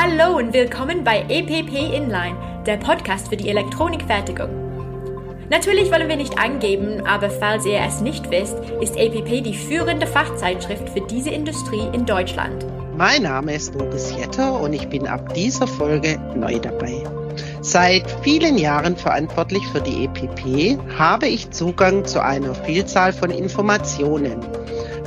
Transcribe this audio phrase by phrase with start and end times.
[0.00, 4.48] Hallo und willkommen bei EPP Inline, der Podcast für die Elektronikfertigung.
[5.50, 10.06] Natürlich wollen wir nicht angeben, aber falls ihr es nicht wisst, ist EPP die führende
[10.06, 12.64] Fachzeitschrift für diese Industrie in Deutschland.
[12.96, 17.02] Mein Name ist Doris Jetter und ich bin ab dieser Folge neu dabei.
[17.60, 24.46] Seit vielen Jahren verantwortlich für die EPP habe ich Zugang zu einer Vielzahl von Informationen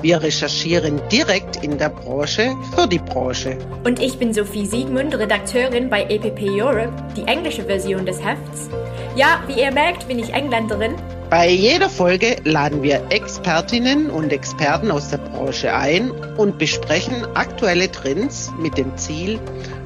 [0.02, 3.58] wir recherchieren direkt in der Branche für die Branche.
[3.84, 8.70] Und ich bin Sophie Siegmund, Redakteurin bei EPP Europe, die englische Version des Hefts.
[9.16, 10.96] Ja, wie ihr merkt, bin ich Engländerin.
[11.30, 17.90] Bei jeder Folge laden wir Expertinnen und Experten aus der Branche ein und besprechen aktuelle
[17.90, 19.40] Trends mit dem Ziel,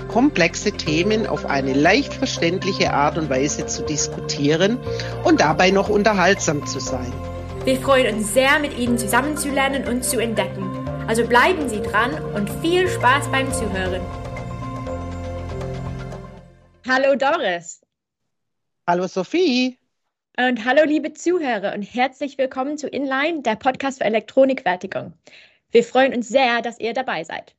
[0.08, 4.80] komplexe Themen auf eine leicht verständliche Art und Weise zu diskutieren
[5.24, 7.14] und dabei noch unterhaltsam zu sein.
[7.66, 10.88] Wir freuen uns sehr, mit Ihnen zusammenzulernen und zu entdecken.
[11.08, 14.02] Also bleiben Sie dran und viel Spaß beim Zuhören.
[16.88, 17.82] Hallo Doris.
[18.86, 19.80] Hallo Sophie.
[20.38, 25.14] Und hallo liebe Zuhörer und herzlich willkommen zu Inline, der Podcast für Elektronikfertigung.
[25.72, 27.56] Wir freuen uns sehr, dass ihr dabei seid.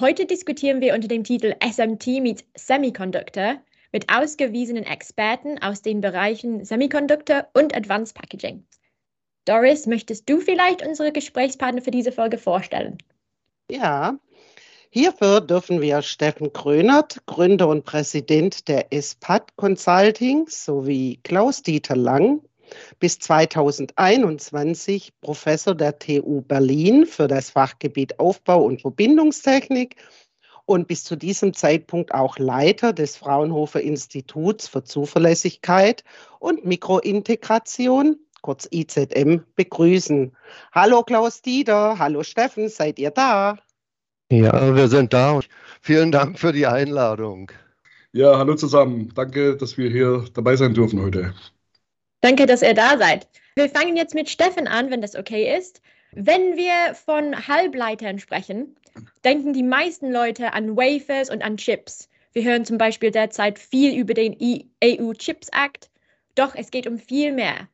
[0.00, 3.56] Heute diskutieren wir unter dem Titel SMT meets Semiconductor
[3.90, 8.64] mit ausgewiesenen Experten aus den Bereichen Semiconductor und Advanced Packaging.
[9.44, 12.98] Doris, möchtest du vielleicht unsere Gesprächspartner für diese Folge vorstellen?
[13.70, 14.18] Ja,
[14.90, 22.42] hierfür dürfen wir Steffen Krönert, Gründer und Präsident der ESPAD Consulting, sowie Klaus-Dieter Lang,
[23.00, 29.96] bis 2021 Professor der TU Berlin für das Fachgebiet Aufbau und Verbindungstechnik
[30.66, 36.04] und bis zu diesem Zeitpunkt auch Leiter des Fraunhofer Instituts für Zuverlässigkeit
[36.38, 40.36] und Mikrointegration kurz IZM, begrüßen.
[40.72, 43.56] Hallo Klaus Dieter, hallo Steffen, seid ihr da?
[44.30, 45.40] Ja, wir sind da.
[45.80, 47.50] Vielen Dank für die Einladung.
[48.12, 49.12] Ja, hallo zusammen.
[49.14, 51.34] Danke, dass wir hier dabei sein dürfen heute.
[52.20, 53.26] Danke, dass ihr da seid.
[53.56, 55.80] Wir fangen jetzt mit Steffen an, wenn das okay ist.
[56.12, 58.76] Wenn wir von Halbleitern sprechen,
[59.24, 62.08] denken die meisten Leute an Wafers und an Chips.
[62.32, 64.36] Wir hören zum Beispiel derzeit viel über den
[64.82, 65.90] EU Chips Act.
[66.34, 67.68] Doch es geht um viel mehr.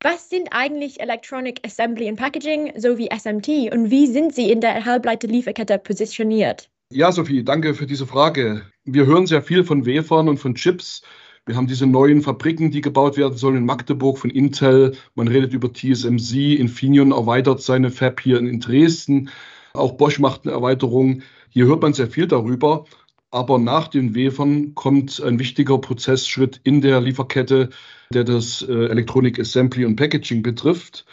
[0.00, 4.84] Was sind eigentlich Electronic Assembly and Packaging sowie SMT und wie sind sie in der
[4.84, 6.70] Halbleiterlieferkette positioniert?
[6.92, 8.62] Ja, Sophie, danke für diese Frage.
[8.84, 11.02] Wir hören sehr viel von Wafern und von Chips.
[11.46, 14.96] Wir haben diese neuen Fabriken, die gebaut werden sollen in Magdeburg von Intel.
[15.16, 16.54] Man redet über TSMC.
[16.54, 19.30] Infineon erweitert seine Fab hier in Dresden.
[19.72, 21.22] Auch Bosch macht eine Erweiterung.
[21.48, 22.84] Hier hört man sehr viel darüber.
[23.32, 27.70] Aber nach den Wafern kommt ein wichtiger Prozessschritt in der Lieferkette,
[28.12, 31.04] der das äh, Electronic Assembly und Packaging betrifft.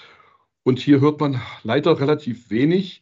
[0.64, 3.02] Und hier hört man leider relativ wenig.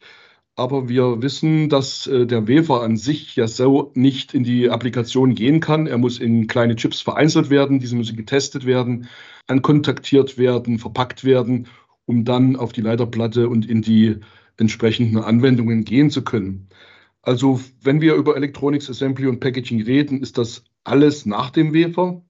[0.56, 5.34] Aber wir wissen, dass äh, der Wafer an sich ja so nicht in die Applikation
[5.34, 5.86] gehen kann.
[5.86, 9.08] Er muss in kleine Chips vereinzelt werden, diese müssen getestet werden,
[9.48, 11.66] ankontaktiert werden, verpackt werden,
[12.06, 14.16] um dann auf die Leiterplatte und in die
[14.56, 16.68] entsprechenden Anwendungen gehen zu können.
[17.22, 22.22] Also wenn wir über Electronics Assembly und Packaging reden, ist das alles nach dem Wafer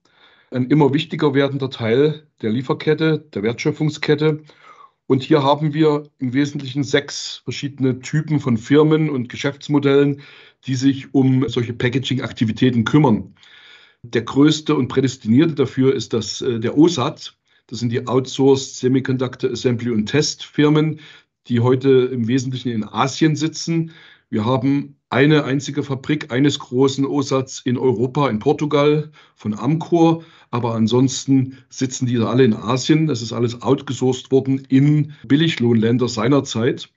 [0.51, 4.43] ein immer wichtiger werdender Teil der Lieferkette, der Wertschöpfungskette.
[5.07, 10.21] Und hier haben wir im Wesentlichen sechs verschiedene Typen von Firmen und Geschäftsmodellen,
[10.65, 13.35] die sich um solche Packaging-Aktivitäten kümmern.
[14.01, 17.35] Der größte und prädestinierte dafür ist das, äh, der OSAT.
[17.67, 20.99] Das sind die Outsourced Semiconductor Assembly und Test Firmen,
[21.47, 23.91] die heute im Wesentlichen in Asien sitzen.
[24.29, 30.23] Wir haben eine einzige Fabrik eines großen OSATs in Europa, in Portugal, von Amcor.
[30.51, 33.07] Aber ansonsten sitzen die alle in Asien.
[33.07, 36.89] Das ist alles outgesourced worden in Billiglohnländer seinerzeit.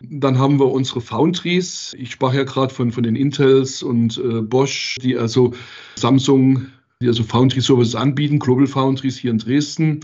[0.00, 1.94] Dann haben wir unsere Foundries.
[1.96, 5.52] Ich sprach ja gerade von, von den Intels und äh, Bosch, die also
[5.94, 6.66] Samsung,
[7.00, 10.00] die also Foundry Services anbieten, Global Foundries hier in Dresden.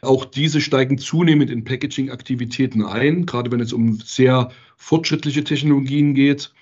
[0.00, 6.52] Auch diese steigen zunehmend in Packaging-Aktivitäten ein, gerade wenn es um sehr fortschrittliche Technologien geht.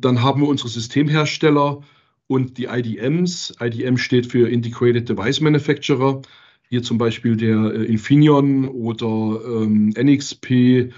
[0.00, 1.82] Dann haben wir unsere Systemhersteller
[2.26, 3.54] und die IDMs.
[3.60, 6.22] IDM steht für Integrated Device Manufacturer.
[6.68, 10.92] Hier zum Beispiel der äh, Infineon oder ähm, NXP,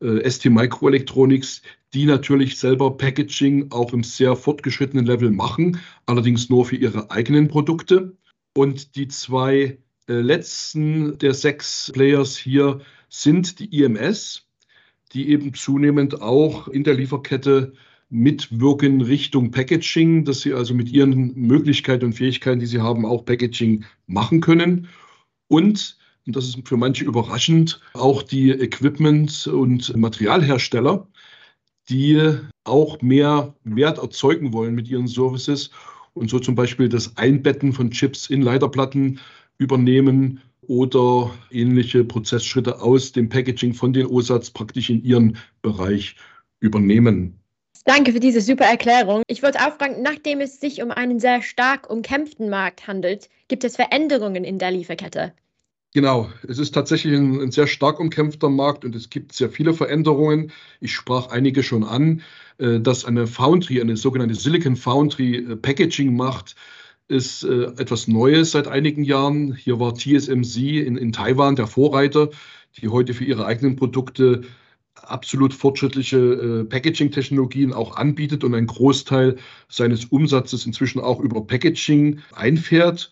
[0.00, 1.62] äh, ST Microelectronics,
[1.94, 7.48] die natürlich selber Packaging auch im sehr fortgeschrittenen Level machen, allerdings nur für ihre eigenen
[7.48, 8.16] Produkte.
[8.54, 9.78] Und die zwei
[10.08, 14.46] äh, letzten der sechs Players hier sind die IMS,
[15.12, 17.72] die eben zunehmend auch in der Lieferkette
[18.10, 23.24] mitwirken Richtung Packaging, dass sie also mit ihren Möglichkeiten und Fähigkeiten, die sie haben, auch
[23.24, 24.88] Packaging machen können.
[25.48, 31.06] Und, und das ist für manche überraschend, auch die Equipment- und Materialhersteller,
[31.88, 35.70] die auch mehr Wert erzeugen wollen mit ihren Services
[36.14, 39.20] und so zum Beispiel das Einbetten von Chips in Leiterplatten
[39.58, 46.16] übernehmen oder ähnliche Prozessschritte aus dem Packaging von den OSATs praktisch in ihren Bereich
[46.60, 47.37] übernehmen.
[47.88, 49.22] Danke für diese super Erklärung.
[49.28, 53.64] Ich wollte auch fragen, nachdem es sich um einen sehr stark umkämpften Markt handelt, gibt
[53.64, 55.32] es Veränderungen in der Lieferkette?
[55.94, 59.72] Genau, es ist tatsächlich ein, ein, sehr stark umkämpfter Markt und es gibt sehr viele
[59.72, 60.52] Veränderungen.
[60.80, 62.20] Ich sprach einige schon an,
[62.58, 66.56] äh, dass eine Foundry, eine sogenannte Silicon Foundry äh, Packaging macht,
[67.08, 69.54] ist äh, etwas Neues seit einigen Jahren.
[69.54, 72.28] Hier war TSMC in, in Taiwan der Vorreiter,
[72.76, 74.42] die heute für ihre eigenen Produkte
[75.02, 79.36] absolut fortschrittliche äh, Packaging-Technologien auch anbietet und einen Großteil
[79.68, 83.10] seines Umsatzes inzwischen auch über Packaging einfährt.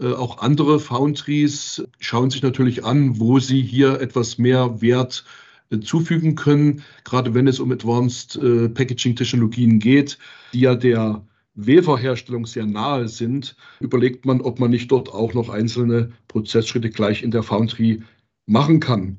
[0.00, 5.24] Äh, auch andere Foundries schauen sich natürlich an, wo sie hier etwas mehr Wert
[5.70, 10.18] äh, zufügen können, gerade wenn es um Advanced äh, Packaging-Technologien geht,
[10.52, 11.22] die ja der
[11.54, 17.22] Waferherstellung sehr nahe sind, überlegt man, ob man nicht dort auch noch einzelne Prozessschritte gleich
[17.24, 18.02] in der Foundry
[18.46, 19.18] machen kann.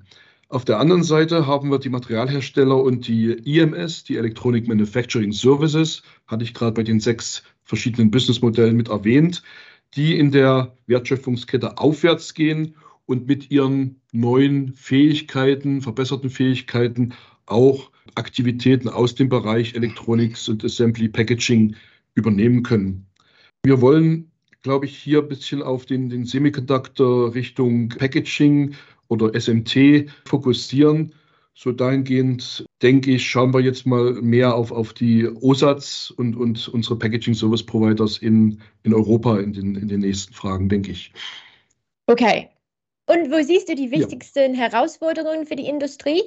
[0.51, 6.01] Auf der anderen Seite haben wir die Materialhersteller und die EMS, die Electronic Manufacturing Services,
[6.25, 9.43] hatte ich gerade bei den sechs verschiedenen Businessmodellen mit erwähnt,
[9.95, 12.73] die in der Wertschöpfungskette aufwärts gehen
[13.05, 17.13] und mit ihren neuen Fähigkeiten, verbesserten Fähigkeiten
[17.45, 21.75] auch Aktivitäten aus dem Bereich Electronics und Assembly Packaging
[22.15, 23.05] übernehmen können.
[23.61, 24.31] Wir wollen,
[24.63, 28.73] glaube ich, hier ein bisschen auf den, den Semiconductor Richtung Packaging
[29.09, 31.13] oder SMT fokussieren.
[31.53, 36.69] So dahingehend denke ich, schauen wir jetzt mal mehr auf, auf die OSATs und, und
[36.69, 41.11] unsere Packaging Service Providers in, in Europa in den, in den nächsten Fragen, denke ich.
[42.07, 42.47] Okay.
[43.07, 44.61] Und wo siehst du die wichtigsten ja.
[44.61, 46.21] Herausforderungen für die Industrie?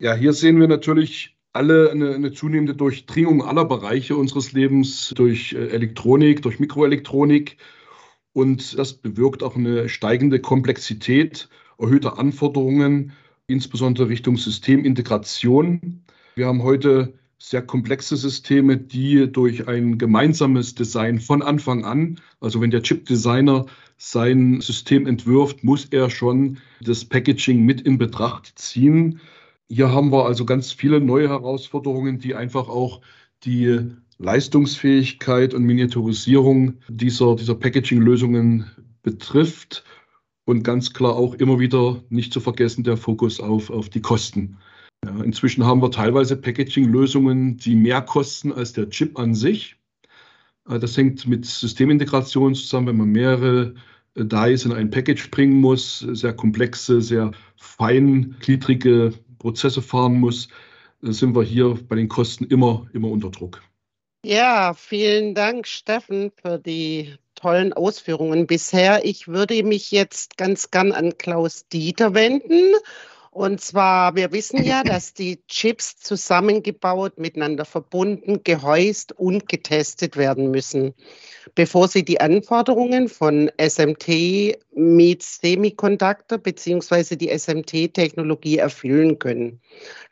[0.00, 5.52] Ja, hier sehen wir natürlich alle eine, eine, zunehmende Durchdringung aller Bereiche unseres Lebens durch
[5.52, 7.58] äh, Elektronik, durch Mikroelektronik.
[8.32, 11.48] Und das bewirkt auch eine steigende Komplexität
[11.78, 13.12] erhöhte Anforderungen,
[13.46, 16.02] insbesondere Richtung Systemintegration.
[16.34, 22.60] Wir haben heute sehr komplexe Systeme, die durch ein gemeinsames Design von Anfang an, also
[22.60, 23.66] wenn der Chip-Designer
[23.96, 29.20] sein System entwirft, muss er schon das Packaging mit in Betracht ziehen.
[29.68, 33.02] Hier haben wir also ganz viele neue Herausforderungen, die einfach auch
[33.44, 38.66] die Leistungsfähigkeit und Miniaturisierung dieser, dieser Packaging-Lösungen
[39.02, 39.84] betrifft
[40.44, 44.58] und ganz klar auch immer wieder nicht zu vergessen der Fokus auf, auf die Kosten.
[45.04, 49.76] Ja, inzwischen haben wir teilweise Packaging-Lösungen, die mehr kosten als der Chip an sich.
[50.68, 53.74] Äh, das hängt mit Systemintegration zusammen, wenn man mehrere
[54.14, 60.48] äh, Dies in ein Package bringen muss, sehr komplexe, sehr feingliedrige Prozesse fahren muss,
[61.02, 63.62] äh, sind wir hier bei den Kosten immer, immer unter Druck.
[64.24, 67.14] Ja, vielen Dank, Steffen, für die
[67.44, 69.04] tollen Ausführungen bisher.
[69.04, 72.72] Ich würde mich jetzt ganz gern an Klaus Dieter wenden.
[73.32, 80.52] Und zwar, wir wissen ja, dass die Chips zusammengebaut, miteinander verbunden, gehäust und getestet werden
[80.52, 80.94] müssen,
[81.54, 87.16] bevor sie die Anforderungen von SMT mit Semiconductor bzw.
[87.16, 89.60] die SMT-Technologie erfüllen können.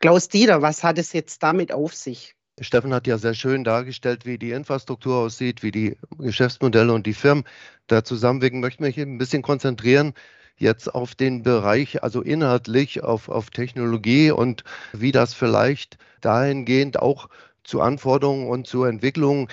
[0.01, 2.35] Klaus Dieter, was hat es jetzt damit auf sich?
[2.61, 7.13] Steffen hat ja sehr schön dargestellt, wie die Infrastruktur aussieht, wie die Geschäftsmodelle und die
[7.13, 7.45] Firmen
[7.87, 8.59] da zusammenwirken.
[8.59, 10.13] Ich möchte mich ein bisschen konzentrieren
[10.57, 17.29] jetzt auf den Bereich, also inhaltlich auf, auf Technologie und wie das vielleicht dahingehend auch
[17.63, 19.47] zu Anforderungen und zu Entwicklungen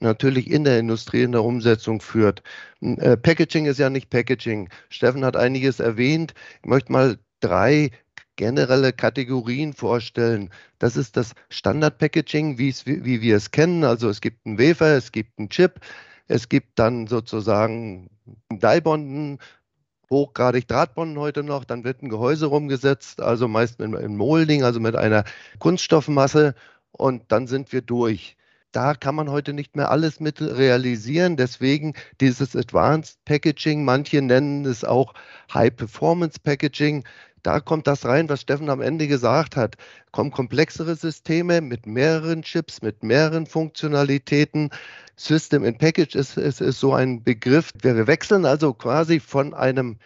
[0.00, 2.42] natürlich in der Industrie, in der Umsetzung führt.
[2.80, 4.68] Äh, Packaging ist ja nicht Packaging.
[4.90, 6.34] Steffen hat einiges erwähnt.
[6.62, 7.90] Ich möchte mal drei
[8.36, 10.50] generelle Kategorien vorstellen.
[10.78, 12.74] Das ist das Standard-Packaging, wie,
[13.22, 13.84] wir es kennen.
[13.84, 15.80] Also es gibt einen Wafer, es gibt einen Chip,
[16.26, 18.10] es gibt dann sozusagen
[18.50, 19.38] Dye-Bonden,
[20.10, 24.80] hochgradig Drahtbonden heute noch, dann wird ein Gehäuse rumgesetzt, also meist in, in Molding, also
[24.80, 25.24] mit einer
[25.58, 26.54] Kunststoffmasse
[26.92, 28.36] und dann sind wir durch.
[28.72, 31.36] Da kann man heute nicht mehr alles mit realisieren.
[31.36, 35.14] Deswegen dieses Advanced Packaging, manche nennen es auch
[35.52, 37.04] High Performance Packaging
[37.44, 39.76] da kommt das rein, was Steffen am Ende gesagt hat.
[40.10, 44.70] Kommen komplexere Systeme mit mehreren Chips, mit mehreren Funktionalitäten.
[45.16, 47.70] System in Package ist, ist, ist so ein Begriff.
[47.82, 49.98] Wir wechseln also quasi von einem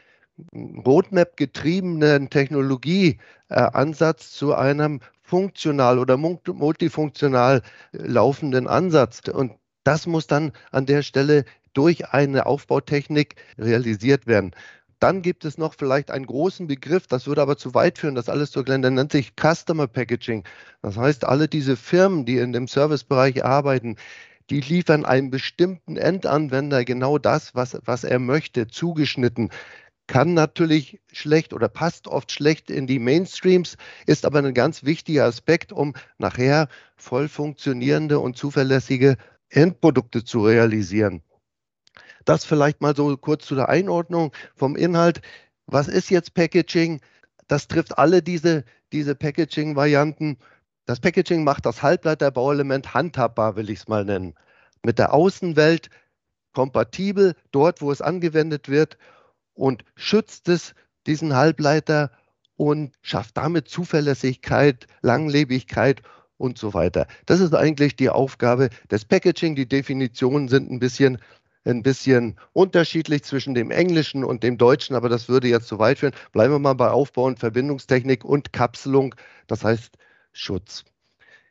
[0.55, 9.21] Roadmap getriebenen Technologieansatz zu einem funktional oder multifunktional laufenden Ansatz.
[9.29, 9.53] Und
[9.85, 14.53] das muss dann an der Stelle durch eine Aufbautechnik realisiert werden.
[14.99, 18.29] Dann gibt es noch vielleicht einen großen Begriff, das würde aber zu weit führen, das
[18.29, 20.45] alles zu erklären, der nennt sich Customer Packaging.
[20.83, 23.97] Das heißt, alle diese Firmen, die in dem Servicebereich arbeiten,
[24.51, 29.51] die liefern einem bestimmten Endanwender genau das, was, was er möchte, zugeschnitten.
[30.09, 33.77] Kann natürlich schlecht oder passt oft schlecht in die Mainstreams,
[34.07, 39.17] ist aber ein ganz wichtiger Aspekt, um nachher voll funktionierende und zuverlässige
[39.51, 41.23] Endprodukte zu realisieren.
[42.29, 45.23] Das vielleicht mal so kurz zu der Einordnung vom Inhalt.
[45.67, 47.01] Was ist jetzt Packaging?
[47.47, 50.37] Das trifft alle diese, diese Packaging-Varianten.
[50.85, 54.35] Das Packaging macht das Halbleiterbauelement handhabbar, will ich es mal nennen.
[54.85, 55.89] Mit der Außenwelt
[56.53, 58.99] kompatibel, dort, wo es angewendet wird
[59.55, 60.75] und schützt es,
[61.07, 62.11] diesen Halbleiter
[62.57, 66.03] und schafft damit Zuverlässigkeit, Langlebigkeit
[66.37, 67.07] und so weiter.
[67.25, 69.57] Das ist eigentlich die Aufgabe des Packaging.
[69.57, 71.19] Die Definitionen sind ein bisschen
[71.69, 75.99] ein bisschen unterschiedlich zwischen dem Englischen und dem Deutschen, aber das würde jetzt zu weit
[75.99, 76.15] führen.
[76.33, 79.15] Bleiben wir mal bei Aufbau und Verbindungstechnik und Kapselung,
[79.47, 79.97] das heißt
[80.33, 80.85] Schutz.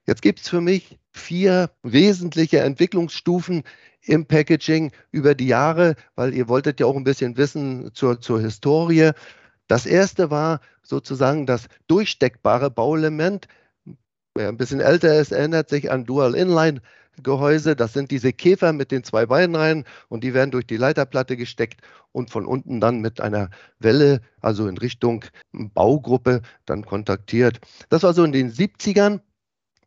[0.05, 3.63] Jetzt gibt es für mich vier wesentliche Entwicklungsstufen
[4.01, 8.39] im Packaging über die Jahre, weil ihr wolltet ja auch ein bisschen wissen zur, zur
[8.39, 9.11] Historie.
[9.67, 13.47] Das erste war sozusagen das durchsteckbare Bauelement.
[14.33, 16.81] Wer ein bisschen älter ist, erinnert sich an Dual Inline
[17.23, 17.75] Gehäuse.
[17.75, 21.37] Das sind diese Käfer mit den zwei Beinen rein und die werden durch die Leiterplatte
[21.37, 21.81] gesteckt
[22.11, 27.59] und von unten dann mit einer Welle, also in Richtung Baugruppe, dann kontaktiert.
[27.89, 29.21] Das war so in den 70ern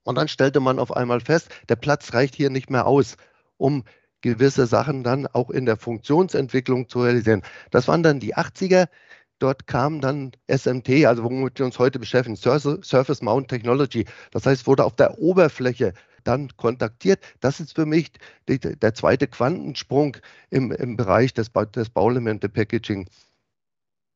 [0.04, 3.16] und dann stellte man auf einmal fest, der Platz reicht hier nicht mehr aus,
[3.56, 3.84] um
[4.22, 7.42] gewisse Sachen dann auch in der Funktionsentwicklung zu realisieren.
[7.70, 8.88] Das waren dann die 80er.
[9.38, 14.04] Dort kam dann SMT, also womit wir uns heute beschäftigen, Surface Mount Technology.
[14.32, 15.94] Das heißt, wurde auf der Oberfläche
[16.25, 17.23] dann kontaktiert.
[17.41, 18.12] Das ist für mich
[18.49, 20.17] die, der zweite Quantensprung
[20.50, 23.09] im, im Bereich des, des Bauelemente-Packaging.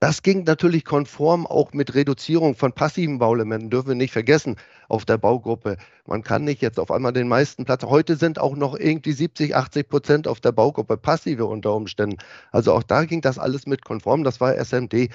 [0.05, 4.57] Das ging natürlich konform auch mit Reduzierung von passiven Bauelementen, dürfen wir nicht vergessen,
[4.89, 5.79] auf der Baugruppe.
[6.07, 7.85] Man kann nicht jetzt auf einmal den meisten Platz.
[7.85, 12.19] Heute sind auch noch irgendwie 70, 80 Prozent auf der Baugruppe passive unter Umständen.
[12.53, 14.25] Also auch da ging das alles mit konform.
[14.25, 15.09] Das war SMD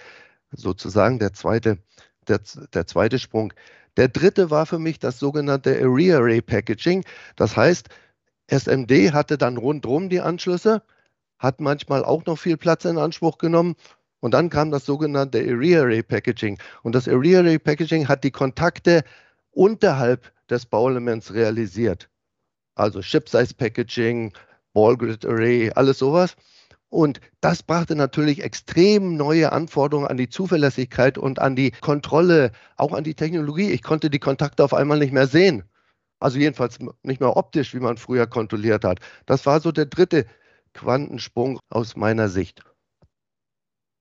[0.51, 1.77] sozusagen der zweite,
[2.29, 2.39] der,
[2.74, 3.53] der zweite Sprung.
[3.98, 7.03] Der dritte war für mich das sogenannte Array Array Packaging.
[7.36, 7.89] Das heißt,
[8.48, 10.81] SMD hatte dann rundherum die Anschlüsse,
[11.38, 13.75] hat manchmal auch noch viel Platz in Anspruch genommen
[14.19, 16.59] und dann kam das sogenannte Area Array Packaging.
[16.83, 19.03] Und das Area Array Packaging hat die Kontakte
[19.51, 22.09] unterhalb des Bauelements realisiert.
[22.75, 24.33] Also Chip Size Packaging,
[24.74, 26.36] Ball Grid Array, alles sowas.
[26.89, 32.93] Und das brachte natürlich extrem neue Anforderungen an die Zuverlässigkeit und an die Kontrolle, auch
[32.93, 33.72] an die Technologie.
[33.72, 35.63] Ich konnte die Kontakte auf einmal nicht mehr sehen.
[36.19, 39.00] Also jedenfalls nicht mehr optisch, wie man früher kontrolliert hat.
[39.25, 40.25] Das war so der dritte
[40.74, 42.63] Quantensprung aus meiner Sicht.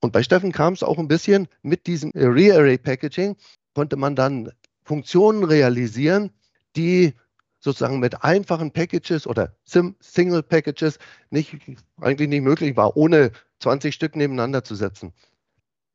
[0.00, 3.36] Und bei Steffen kam es auch ein bisschen mit diesem Re-Array Packaging,
[3.74, 4.50] konnte man dann
[4.84, 6.30] Funktionen realisieren,
[6.76, 7.14] die
[7.60, 10.98] sozusagen mit einfachen Packages oder Single Packages
[11.30, 11.56] nicht,
[12.00, 15.12] eigentlich nicht möglich war, ohne 20 Stück nebeneinander zu setzen.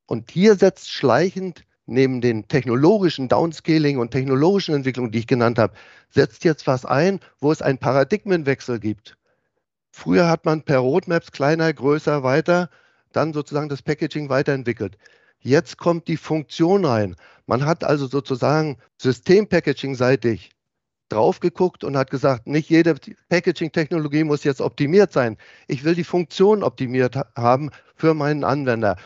[0.06, 5.74] Und hier setzt schleichend neben den technologischen Downscaling und technologischen Entwicklungen, die ich genannt habe,
[6.10, 9.18] setzt jetzt was ein, wo es einen Paradigmenwechsel gibt.
[9.92, 12.70] Früher hat man per Roadmaps kleiner, größer, weiter
[13.12, 14.98] dann sozusagen das Packaging weiterentwickelt.
[15.40, 17.16] Jetzt kommt die Funktion rein.
[17.46, 20.52] Man hat also sozusagen System-Packaging-seitig
[21.14, 22.96] drauf geguckt und hat gesagt, nicht jede
[23.30, 25.38] Packaging-Technologie muss jetzt optimiert sein.
[25.68, 28.98] Ich will die Funktion optimiert haben für meinen Anwender.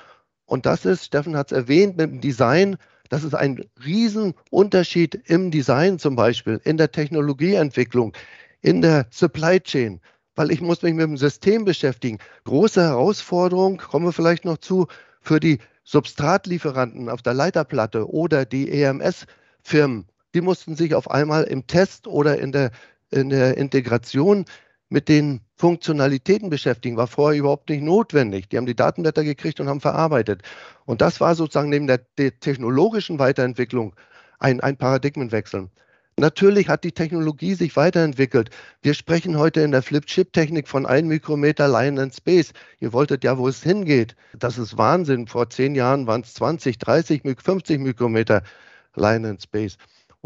[0.46, 2.78] Und das ist, Steffen hat es erwähnt, mit dem Design,
[3.10, 8.14] das ist ein Riesenunterschied im Design zum Beispiel, in der Technologieentwicklung,
[8.62, 10.00] in der Supply Chain
[10.38, 12.20] weil ich muss mich mit dem System beschäftigen.
[12.46, 14.88] Große Herausforderung, kommen wir vielleicht noch zu,
[15.20, 20.06] für die Substratlieferanten auf der Leiterplatte oder die EMS-Firmen.
[20.34, 22.72] Die mussten sich auf einmal im Test oder in der,
[23.12, 24.46] in der Integration
[24.90, 28.48] mit den Funktionalitäten beschäftigen, war vorher überhaupt nicht notwendig.
[28.50, 30.44] Die haben die Datenblätter gekriegt und haben verarbeitet.
[30.86, 33.96] Und das war sozusagen neben der, der technologischen Weiterentwicklung
[34.40, 35.70] ein, ein Paradigmenwechsel.
[36.20, 38.50] Natürlich hat die Technologie sich weiterentwickelt.
[38.82, 42.54] Wir sprechen heute in der Flip-Chip-Technik von 1 Mikrometer Line in Space.
[42.80, 44.16] Ihr wolltet ja, wo es hingeht.
[44.34, 45.28] Das ist Wahnsinn.
[45.28, 48.42] Vor zehn Jahren waren es 20, 30, 50 Mikrometer
[48.96, 49.78] Line in Space.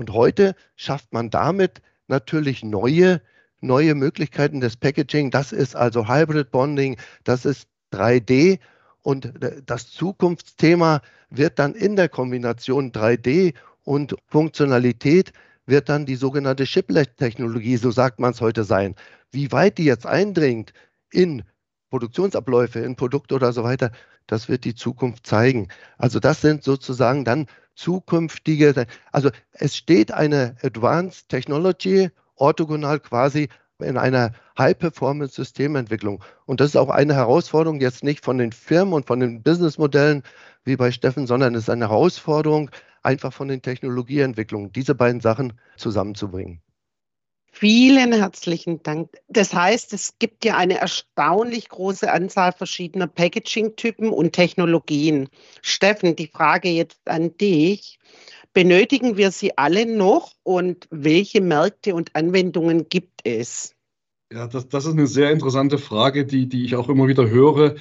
[0.02, 3.22] Und heute schafft man damit natürlich neue,
[3.60, 5.30] neue Möglichkeiten des Packaging.
[5.30, 8.58] Das ist also Hybrid Bonding, das ist 3D.
[9.04, 9.32] Und
[9.68, 13.54] das Zukunftsthema wird dann in der Kombination 3D
[13.84, 15.34] und Funktionalität
[15.68, 18.96] wird dann die sogenannte Chiplet-Technologie, so sagt man es heute sein.
[19.32, 20.74] Wie weit die jetzt eindringt
[21.12, 21.44] in
[21.92, 23.92] Produktionsabläufe, in Produkte oder so weiter,
[24.32, 25.68] Das wird die Zukunft zeigen.
[25.98, 33.98] Also das sind sozusagen dann zukünftige, also es steht eine Advanced Technology orthogonal quasi in
[33.98, 36.24] einer High-Performance-Systementwicklung.
[36.46, 40.24] Und das ist auch eine Herausforderung jetzt nicht von den Firmen und von den Businessmodellen
[40.64, 42.72] wie bei Steffen, sondern es ist eine Herausforderung
[43.04, 46.62] einfach von den Technologieentwicklungen, diese beiden Sachen zusammenzubringen.
[47.54, 49.10] Vielen herzlichen Dank.
[49.28, 55.28] Das heißt, es gibt ja eine erstaunlich große Anzahl verschiedener Packaging-Typen und Technologien.
[55.62, 58.00] Steffen, die Frage jetzt an dich.
[58.54, 63.76] Benötigen wir sie alle noch und welche Märkte und Anwendungen gibt es?
[64.32, 67.76] Ja, das, das ist eine sehr interessante Frage, die, die ich auch immer wieder höre.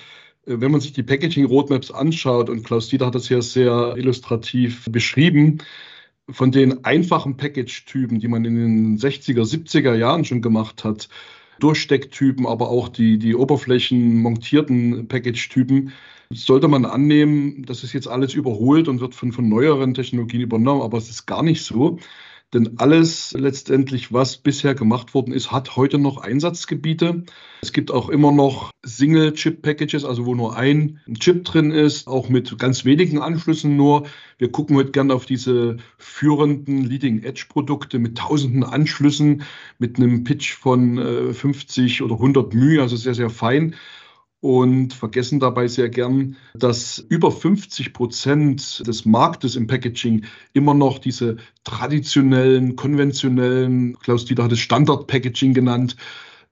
[0.44, 5.58] Wenn man sich die Packaging-Roadmaps anschaut, und Klaus Dieter hat das ja sehr illustrativ beschrieben,
[6.32, 11.08] von den einfachen Package-Typen, die man in den 60er, 70er Jahren schon gemacht hat,
[11.60, 15.92] Durchstecktypen, aber auch die, die oberflächenmontierten Package-Typen,
[16.32, 20.82] sollte man annehmen, das ist jetzt alles überholt und wird von, von neueren Technologien übernommen,
[20.82, 21.98] aber es ist gar nicht so.
[22.52, 27.22] Denn alles letztendlich, was bisher gemacht worden ist, hat heute noch Einsatzgebiete.
[27.62, 32.58] Es gibt auch immer noch Single-Chip-Packages, also wo nur ein Chip drin ist, auch mit
[32.58, 34.06] ganz wenigen Anschlüssen nur.
[34.38, 39.44] Wir gucken heute gerne auf diese führenden Leading-Edge-Produkte mit tausenden Anschlüssen,
[39.78, 43.76] mit einem Pitch von 50 äh, oder 100 μ, also sehr, sehr fein
[44.40, 50.98] und vergessen dabei sehr gern, dass über 50 Prozent des Marktes im Packaging immer noch
[50.98, 55.96] diese traditionellen, konventionellen, Klaus Dieter hat es Standard-Packaging genannt,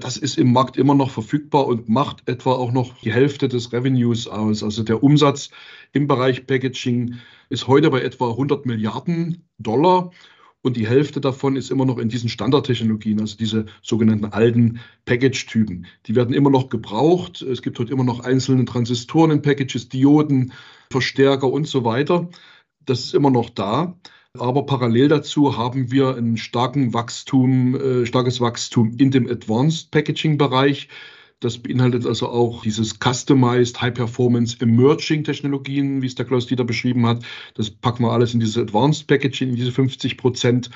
[0.01, 3.73] das ist im Markt immer noch verfügbar und macht etwa auch noch die Hälfte des
[3.73, 4.63] Revenues aus.
[4.63, 5.51] Also der Umsatz
[5.93, 7.17] im Bereich Packaging
[7.49, 10.13] ist heute bei etwa 100 Milliarden Dollar
[10.63, 15.87] und die Hälfte davon ist immer noch in diesen Standardtechnologien, also diese sogenannten alten Package-Typen.
[16.07, 17.43] Die werden immer noch gebraucht.
[17.43, 20.53] Es gibt heute immer noch einzelne Transistoren in Packages, Dioden,
[20.91, 22.29] Verstärker und so weiter.
[22.85, 23.99] Das ist immer noch da.
[24.37, 30.39] Aber parallel dazu haben wir ein starken Wachstum, äh, starkes Wachstum in dem Advanced Packaging
[30.39, 30.89] Bereich.
[31.41, 36.65] Das beinhaltet also auch dieses Customized High Performance Emerging Technologien, wie es der Klaus Dieter
[36.65, 37.25] beschrieben hat.
[37.55, 40.71] Das packen wir alles in dieses Advanced Packaging, in diese 50 Prozent.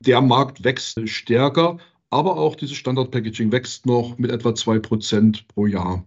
[0.00, 1.78] Der Markt wächst stärker,
[2.10, 6.04] aber auch dieses Standard Packaging wächst noch mit etwa zwei Prozent pro Jahr.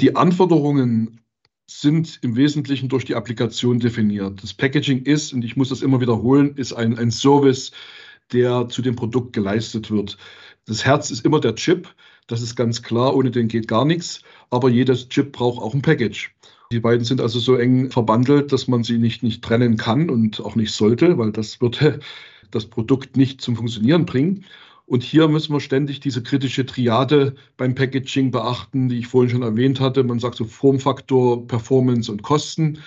[0.00, 1.20] Die Anforderungen
[1.66, 4.42] sind im Wesentlichen durch die Applikation definiert.
[4.42, 7.70] Das Packaging ist, und ich muss das immer wiederholen, ist ein, ein Service,
[8.32, 10.18] der zu dem Produkt geleistet wird.
[10.66, 11.88] Das Herz ist immer der Chip.
[12.26, 14.22] Das ist ganz klar, ohne den geht gar nichts.
[14.50, 16.34] Aber jedes Chip braucht auch ein Package.
[16.72, 20.40] Die beiden sind also so eng verbandelt, dass man sie nicht, nicht trennen kann und
[20.40, 22.00] auch nicht sollte, weil das würde
[22.50, 24.44] das Produkt nicht zum Funktionieren bringen.
[24.86, 29.42] Und hier müssen wir ständig diese kritische Triade beim Packaging beachten, die ich vorhin schon
[29.42, 30.02] erwähnt hatte.
[30.02, 32.78] Man sagt so Formfaktor, Performance und Kosten.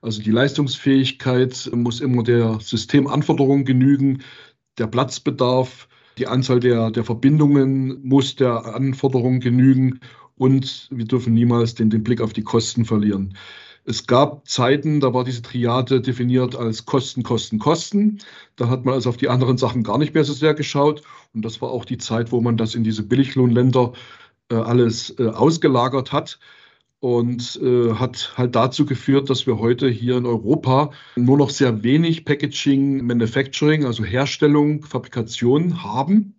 [0.00, 4.22] Also die Leistungsfähigkeit muss immer der Systemanforderung genügen,
[4.78, 10.00] der Platzbedarf die Anzahl der, der Verbindungen muss der Anforderung genügen
[10.36, 13.36] und wir dürfen niemals den, den Blick auf die Kosten verlieren.
[13.84, 18.18] Es gab Zeiten, da war diese Triade definiert als Kosten, Kosten, Kosten.
[18.54, 21.02] Da hat man also auf die anderen Sachen gar nicht mehr so sehr geschaut.
[21.34, 23.92] Und das war auch die Zeit, wo man das in diese Billiglohnländer
[24.50, 26.38] äh, alles äh, ausgelagert hat
[27.02, 31.82] und äh, hat halt dazu geführt, dass wir heute hier in Europa nur noch sehr
[31.82, 36.36] wenig Packaging, Manufacturing, also Herstellung, Fabrikation haben.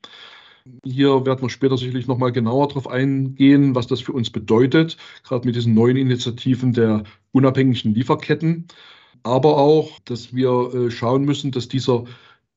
[0.86, 4.96] Hier werden wir später sicherlich nochmal genauer darauf eingehen, was das für uns bedeutet,
[5.26, 8.70] gerade mit diesen neuen Initiativen der unabhängigen Lieferketten.
[9.22, 12.06] Aber auch, dass wir äh, schauen müssen, dass dieser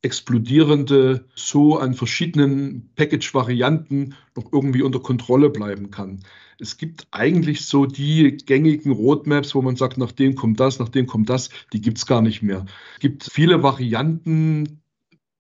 [0.03, 6.21] explodierende so an verschiedenen Package-Varianten noch irgendwie unter Kontrolle bleiben kann.
[6.59, 10.89] Es gibt eigentlich so die gängigen Roadmaps, wo man sagt, nach dem kommt das, nach
[10.89, 12.65] dem kommt das, die gibt es gar nicht mehr.
[12.95, 14.81] Es gibt viele Varianten,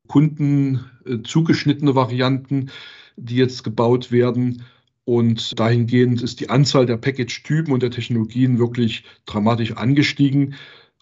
[0.08, 2.70] Kunden äh, zugeschnittene Varianten,
[3.16, 4.62] die jetzt gebaut werden.
[5.04, 10.54] Und dahingehend ist die Anzahl der Package-Typen und der Technologien wirklich dramatisch angestiegen.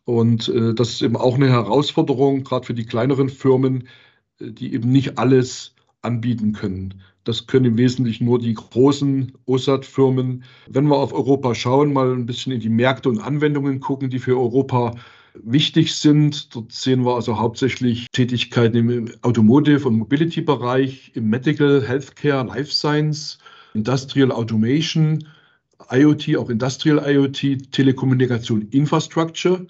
[0.05, 3.89] Und äh, das ist eben auch eine Herausforderung, gerade für die kleineren Firmen,
[4.39, 7.03] äh, die eben nicht alles anbieten können.
[7.25, 10.45] Das können im Wesentlichen nur die großen OSAT-Firmen.
[10.69, 14.19] Wenn wir auf Europa schauen, mal ein bisschen in die Märkte und Anwendungen gucken, die
[14.19, 14.95] für Europa
[15.43, 16.55] wichtig sind.
[16.55, 23.39] Dort sehen wir also hauptsächlich Tätigkeiten im Automotive- und Mobility-Bereich, im Medical, Healthcare, Life Science,
[23.75, 25.27] Industrial Automation,
[25.91, 29.67] IoT, auch Industrial IoT, Telekommunikation, Infrastructure.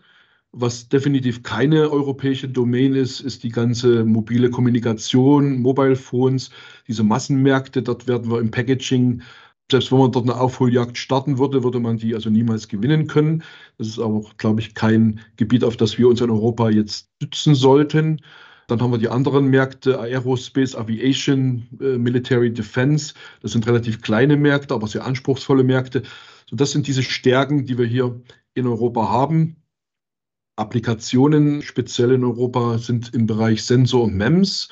[0.56, 6.50] Was definitiv keine europäische Domain ist, ist die ganze mobile Kommunikation, Mobile Phones,
[6.86, 7.82] diese Massenmärkte.
[7.82, 9.22] Dort werden wir im Packaging
[9.70, 13.42] Selbst wenn man dort eine Aufholjagd starten würde, würde man die also niemals gewinnen können.
[13.78, 17.54] Das ist aber, glaube ich, kein Gebiet, auf das wir uns in Europa jetzt stützen
[17.54, 18.20] sollten.
[18.68, 23.14] Dann haben wir die anderen Märkte, Aerospace, Aviation, äh, Military Defense.
[23.42, 26.02] Das sind relativ kleine Märkte, aber sehr anspruchsvolle Märkte.
[26.46, 28.20] So, das sind diese Stärken, die wir hier
[28.54, 29.56] in Europa haben.
[30.56, 34.68] Applikationen speziell in Europa sind im Bereich Sensor und MEMS,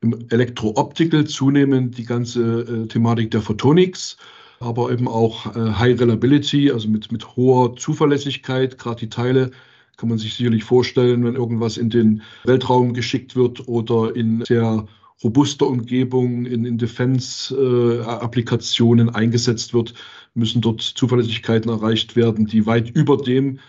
[0.00, 4.16] im Elektro-Optical zunehmend die ganze äh, Thematik der Photonics,
[4.60, 9.50] aber eben auch äh, High Reliability, also mit, mit hoher Zuverlässigkeit, gerade die Teile
[9.96, 14.88] kann man sich sicherlich vorstellen, wenn irgendwas in den Weltraum geschickt wird oder in sehr
[15.22, 19.94] robuster Umgebung, in, in Defense-Applikationen äh, eingesetzt wird,
[20.34, 23.60] müssen dort Zuverlässigkeiten erreicht werden, die weit über dem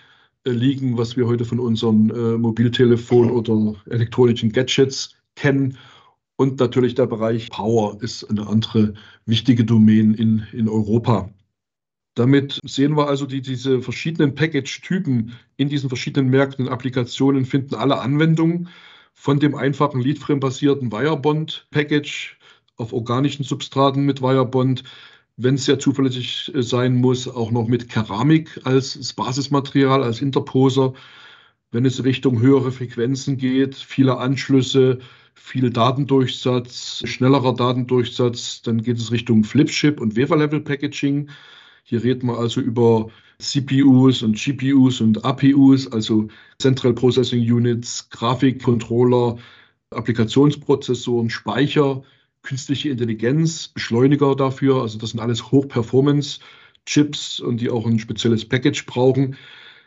[0.46, 5.78] liegen, was wir heute von unseren äh, Mobiltelefon oder elektronischen Gadgets kennen.
[6.38, 8.94] Und natürlich der Bereich Power ist eine andere
[9.26, 11.30] wichtige Domain in, in Europa.
[12.16, 17.76] Damit sehen wir also, die, diese verschiedenen Package-Typen in diesen verschiedenen Märkten und Applikationen finden
[17.76, 18.70] alle Anwendungen
[19.14, 22.38] von dem einfachen Leadframe-basierten Wirebond-Package
[22.78, 24.84] auf organischen Substraten mit Wirebond,
[25.38, 30.94] wenn es sehr zuverlässig äh, sein muss, auch noch mit Keramik als Basismaterial, als Interposer.
[31.72, 35.00] Wenn es Richtung höhere Frequenzen geht, viele Anschlüsse,
[35.34, 41.30] viel Datendurchsatz, schnellerer Datendurchsatz, dann geht es Richtung Flipchip und Wafer-Level-Packaging.
[41.84, 49.38] Hier reden wir also über CPUs und GPUs und APUs, also Central Processing Units, Grafikcontroller,
[49.92, 52.04] Applikationsprozessoren, Speicher,
[52.46, 54.82] künstliche Intelligenz, Beschleuniger dafür.
[54.82, 59.36] Also das sind alles Hochperformance-Chips und die auch ein spezielles Package brauchen.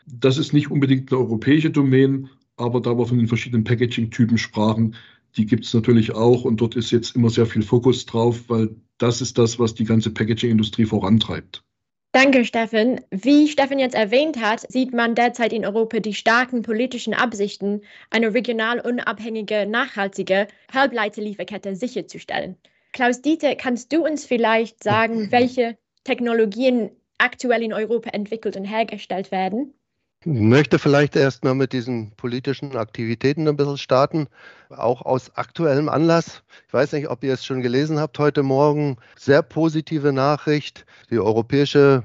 [0.05, 4.95] Das ist nicht unbedingt eine europäische Domain, aber da wir von den verschiedenen Packaging-Typen sprachen,
[5.37, 8.75] die gibt es natürlich auch und dort ist jetzt immer sehr viel Fokus drauf, weil
[8.97, 11.63] das ist das, was die ganze Packaging-Industrie vorantreibt.
[12.11, 13.01] Danke, Steffen.
[13.11, 18.33] Wie Steffen jetzt erwähnt hat, sieht man derzeit in Europa die starken politischen Absichten, eine
[18.33, 22.57] regional unabhängige, nachhaltige Halbleiterlieferkette sicherzustellen.
[22.93, 29.31] Klaus Dieter, kannst du uns vielleicht sagen, welche Technologien aktuell in Europa entwickelt und hergestellt
[29.31, 29.78] werden?
[30.25, 34.27] Ich möchte vielleicht erst mal mit diesen politischen Aktivitäten ein bisschen starten,
[34.69, 36.43] auch aus aktuellem Anlass.
[36.67, 38.97] Ich weiß nicht, ob ihr es schon gelesen habt heute Morgen.
[39.17, 40.85] Sehr positive Nachricht.
[41.09, 42.03] Die Europäische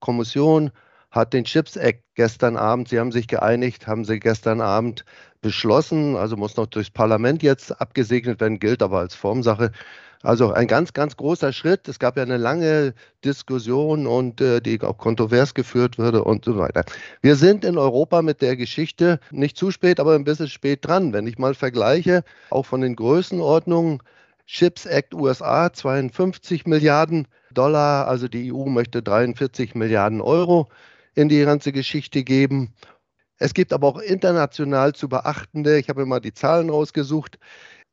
[0.00, 0.70] Kommission
[1.10, 5.06] hat den Chips Act gestern Abend, sie haben sich geeinigt, haben sie gestern Abend
[5.40, 9.72] beschlossen, also muss noch durchs Parlament jetzt abgesegnet werden, gilt aber als Formsache.
[10.22, 11.88] Also ein ganz, ganz großer Schritt.
[11.88, 12.92] Es gab ja eine lange
[13.24, 16.84] Diskussion und äh, die auch kontrovers geführt wurde und so weiter.
[17.22, 21.14] Wir sind in Europa mit der Geschichte nicht zu spät, aber ein bisschen spät dran.
[21.14, 24.02] Wenn ich mal vergleiche, auch von den Größenordnungen,
[24.46, 30.68] Chips Act USA 52 Milliarden Dollar, also die EU möchte 43 Milliarden Euro
[31.14, 32.74] in die ganze Geschichte geben.
[33.38, 37.38] Es gibt aber auch international zu beachtende, ich habe mir mal die Zahlen rausgesucht,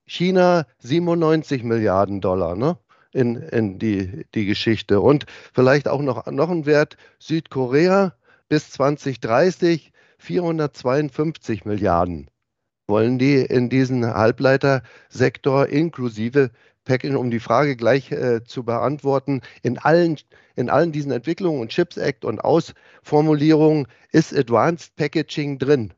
[0.08, 2.78] China 97 Milliarden Dollar ne?
[3.12, 5.02] in, in die, die Geschichte.
[5.02, 8.13] Und vielleicht auch noch, noch ein Wert, Südkorea
[8.50, 12.30] bis 2030 452 Milliarden
[12.88, 16.52] wollen die in diesen Halbleitersektor inklusive
[16.86, 20.17] Packaging, um die Frage gleich äh, zu beantworten, in allen,
[20.56, 25.93] in allen diesen Entwicklungen und Chips Act und Ausformulierungen ist Advanced Packaging drin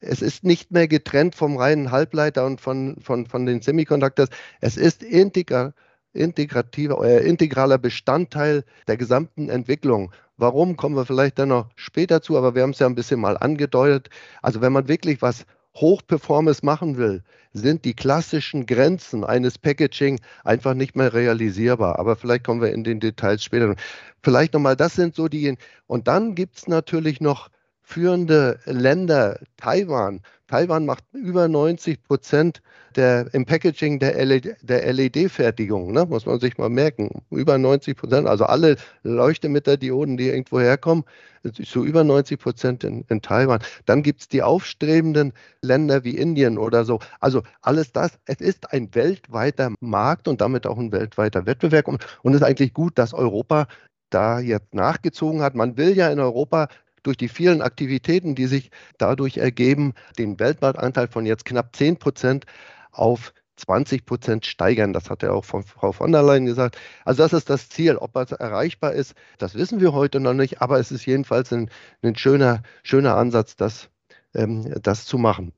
[0.00, 4.30] es ist nicht mehr getrennt vom reinen Halbleiter und von, von, von den Semiconductors.
[4.60, 5.72] Es ist integra,
[6.12, 10.12] integrativer, äh, integraler Bestandteil der gesamten Entwicklung.
[10.36, 13.20] Warum, kommen wir vielleicht dann noch später zu, aber wir haben es ja ein bisschen
[13.20, 14.08] mal angedeutet.
[14.40, 15.44] Also wenn man wirklich was
[15.76, 21.98] Hochperformance machen will, sind die klassischen Grenzen eines Packaging einfach nicht mehr realisierbar.
[21.98, 23.74] Aber vielleicht kommen wir in den Details später.
[24.22, 25.56] Vielleicht nochmal, das sind so die.
[25.86, 27.50] Und dann gibt es natürlich noch
[27.90, 30.20] führende Länder, Taiwan.
[30.46, 32.62] Taiwan macht über 90 Prozent
[32.96, 36.06] der, im Packaging der LED-Fertigung, LED ne?
[36.06, 37.22] muss man sich mal merken.
[37.30, 41.04] Über 90 Prozent, also alle Leuchtemeter-Dioden, die irgendwo herkommen,
[41.42, 43.60] so über 90 Prozent in, in Taiwan.
[43.86, 47.00] Dann gibt es die aufstrebenden Länder wie Indien oder so.
[47.18, 51.88] Also alles das, es ist ein weltweiter Markt und damit auch ein weltweiter Wettbewerb.
[51.88, 53.66] Und es ist eigentlich gut, dass Europa
[54.10, 55.54] da jetzt nachgezogen hat.
[55.54, 56.68] Man will ja in Europa
[57.02, 62.46] durch die vielen Aktivitäten, die sich dadurch ergeben, den Weltmarktanteil von jetzt knapp 10 Prozent
[62.92, 64.92] auf 20 Prozent steigern.
[64.92, 66.78] Das hat ja auch von Frau von der Leyen gesagt.
[67.04, 67.96] Also das ist das Ziel.
[67.96, 71.70] Ob das erreichbar ist, das wissen wir heute noch nicht, aber es ist jedenfalls ein,
[72.02, 73.90] ein schöner, schöner Ansatz, das,
[74.34, 75.52] ähm, das zu machen.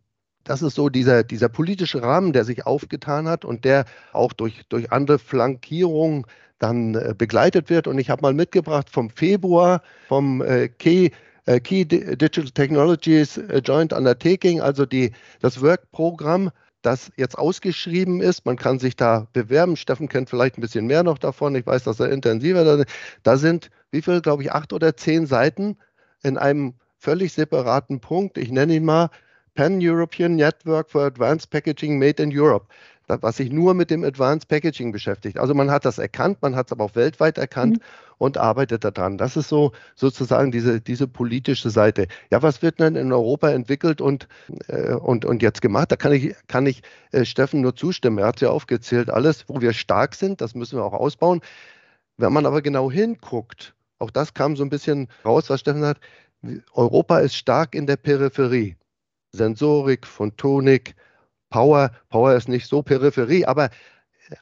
[0.44, 4.62] Das ist so dieser, dieser politische Rahmen, der sich aufgetan hat und der auch durch,
[4.68, 6.26] durch andere Flankierungen
[6.58, 7.86] dann äh, begleitet wird.
[7.86, 11.10] Und ich habe mal mitgebracht vom Februar vom äh, Key,
[11.46, 16.50] Key Digital Technologies äh, Joint Undertaking, also die, das Work-Programm,
[16.82, 18.44] das jetzt ausgeschrieben ist.
[18.44, 19.76] Man kann sich da bewerben.
[19.76, 21.54] Steffen kennt vielleicht ein bisschen mehr noch davon.
[21.54, 22.84] Ich weiß, dass er intensiver da,
[23.22, 25.76] da sind, wie viel, glaube ich, acht oder zehn Seiten
[26.22, 28.38] in einem völlig separaten Punkt.
[28.38, 29.10] Ich nenne ihn mal
[29.54, 32.66] Pan-European Network for Advanced Packaging Made in Europe
[33.20, 35.38] was sich nur mit dem Advanced Packaging beschäftigt.
[35.38, 38.14] Also man hat das erkannt, man hat es aber auch weltweit erkannt mhm.
[38.18, 39.18] und arbeitet daran.
[39.18, 42.06] Das ist so sozusagen diese, diese politische Seite.
[42.30, 44.28] Ja, was wird denn in Europa entwickelt und,
[44.68, 45.92] äh, und, und jetzt gemacht?
[45.92, 48.18] Da kann ich, kann ich äh, Steffen nur zustimmen.
[48.18, 51.40] Er hat ja aufgezählt, alles, wo wir stark sind, das müssen wir auch ausbauen.
[52.16, 56.00] Wenn man aber genau hinguckt, auch das kam so ein bisschen raus, was Steffen sagt,
[56.72, 58.76] Europa ist stark in der Peripherie.
[59.32, 60.94] Sensorik, Photonik,
[61.52, 63.68] Power, Power ist nicht so Peripherie, aber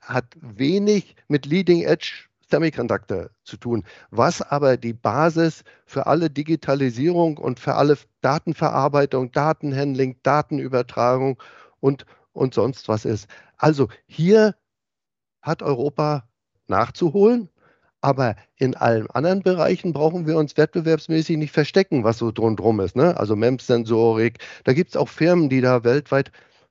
[0.01, 7.37] hat wenig mit Leading Edge Semiconductor zu tun, was aber die Basis für alle Digitalisierung
[7.37, 11.41] und für alle Datenverarbeitung, Datenhandling, Datenübertragung
[11.81, 13.29] und, und sonst was ist.
[13.57, 14.55] Also hier
[15.43, 16.29] hat Europa
[16.69, 17.49] nachzuholen,
[18.01, 22.95] aber in allen anderen Bereichen brauchen wir uns wettbewerbsmäßig nicht verstecken, was so drum ist.
[22.95, 23.17] Ne?
[23.17, 26.31] Also MEMS-Sensorik, da gibt es auch Firmen, die da weltweit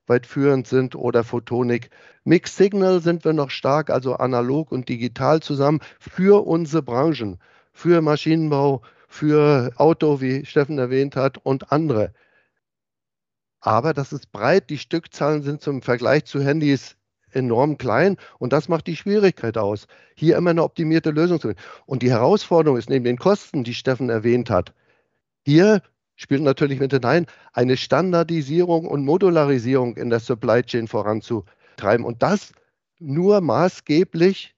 [0.10, 1.90] weit führend sind oder Photonik.
[2.24, 7.40] Mixed Signal sind wir noch stark, also analog und digital zusammen für unsere Branchen,
[7.72, 12.14] für Maschinenbau, für Auto, wie Steffen erwähnt hat, und andere.
[13.62, 14.70] Aber das ist breit.
[14.70, 16.96] Die Stückzahlen sind zum Vergleich zu Handys
[17.32, 21.62] enorm klein und das macht die Schwierigkeit aus, hier immer eine optimierte Lösung zu finden.
[21.86, 24.74] Und die Herausforderung ist neben den Kosten, die Steffen erwähnt hat,
[25.46, 25.82] hier
[26.20, 32.06] spielt natürlich mit hinein, eine Standardisierung und Modularisierung in der Supply Chain voranzutreiben.
[32.06, 32.52] Und das
[33.00, 34.54] nur maßgeblich,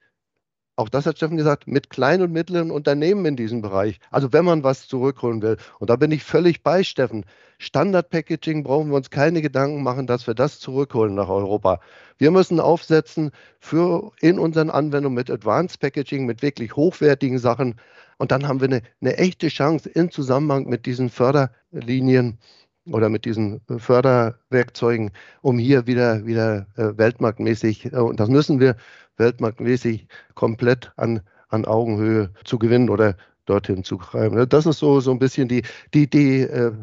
[0.75, 3.99] auch das hat Steffen gesagt, mit kleinen und mittleren Unternehmen in diesem Bereich.
[4.09, 5.57] Also wenn man was zurückholen will.
[5.79, 7.25] Und da bin ich völlig bei Steffen.
[7.59, 11.79] Standard-Packaging brauchen wir uns keine Gedanken machen, dass wir das zurückholen nach Europa.
[12.17, 17.75] Wir müssen aufsetzen für in unseren Anwendungen mit Advanced Packaging, mit wirklich hochwertigen Sachen,
[18.21, 22.37] und dann haben wir eine, eine echte Chance im Zusammenhang mit diesen Förderlinien
[22.85, 25.09] oder mit diesen Förderwerkzeugen,
[25.41, 28.75] um hier wieder, wieder äh, weltmarktmäßig, äh, und das müssen wir
[29.21, 34.49] weltmarktmäßig komplett an, an Augenhöhe zu gewinnen oder dorthin zu treiben.
[34.49, 36.73] Das ist so, so ein bisschen die, die, die, äh,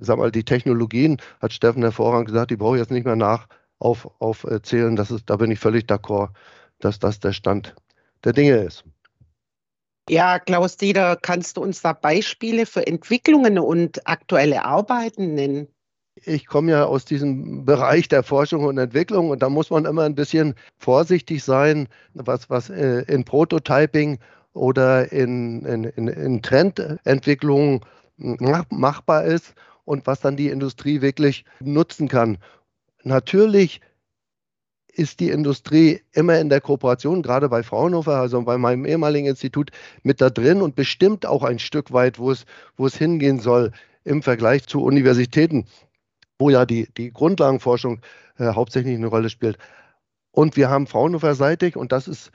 [0.00, 3.48] sag mal, die Technologien, hat Steffen hervorragend gesagt, die brauche ich jetzt nicht mehr nach
[3.78, 4.96] auf, aufzählen.
[4.96, 6.30] Das ist, da bin ich völlig d'accord,
[6.80, 7.74] dass das der Stand
[8.24, 8.84] der Dinge ist.
[10.08, 15.66] Ja, Klaus Dieter, kannst du uns da Beispiele für Entwicklungen und aktuelle Arbeiten nennen?
[16.24, 20.02] Ich komme ja aus diesem Bereich der Forschung und Entwicklung und da muss man immer
[20.02, 24.18] ein bisschen vorsichtig sein, was, was äh, in Prototyping
[24.54, 27.84] oder in, in, in Trendentwicklung
[28.16, 32.38] machbar ist und was dann die Industrie wirklich nutzen kann.
[33.04, 33.80] Natürlich
[34.88, 39.70] ist die Industrie immer in der Kooperation, gerade bei Fraunhofer, also bei meinem ehemaligen Institut,
[40.02, 43.72] mit da drin und bestimmt auch ein Stück weit, wo es, wo es hingehen soll
[44.04, 45.66] im Vergleich zu Universitäten,
[46.38, 48.00] wo ja die, die Grundlagenforschung
[48.38, 49.58] äh, hauptsächlich eine Rolle spielt.
[50.32, 52.30] Und wir haben Fraunhofer-seitig, und das ist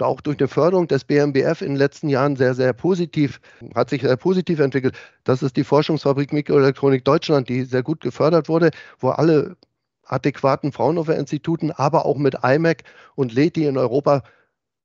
[0.00, 3.40] auch durch eine Förderung des BMBF in den letzten Jahren sehr, sehr positiv,
[3.74, 4.96] hat sich sehr positiv entwickelt.
[5.24, 9.56] Das ist die Forschungsfabrik Mikroelektronik Deutschland, die sehr gut gefördert wurde, wo alle
[10.04, 12.84] adäquaten Fraunhofer-Instituten, aber auch mit IMEC
[13.14, 14.22] und LETI in Europa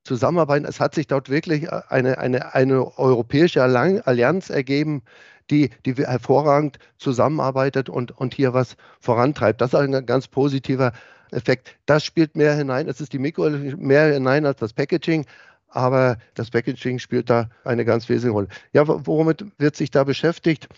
[0.03, 0.65] zusammenarbeiten.
[0.65, 5.03] Es hat sich dort wirklich eine, eine, eine europäische Allianz ergeben,
[5.49, 9.61] die, die hervorragend zusammenarbeitet und, und hier was vorantreibt.
[9.61, 10.93] Das ist ein ganz positiver
[11.31, 11.77] Effekt.
[11.85, 15.25] Das spielt mehr hinein, es ist die Mikro mehr hinein als das Packaging,
[15.69, 18.47] aber das Packaging spielt da eine ganz wesentliche Rolle.
[18.73, 20.69] Ja, womit wird sich da beschäftigt?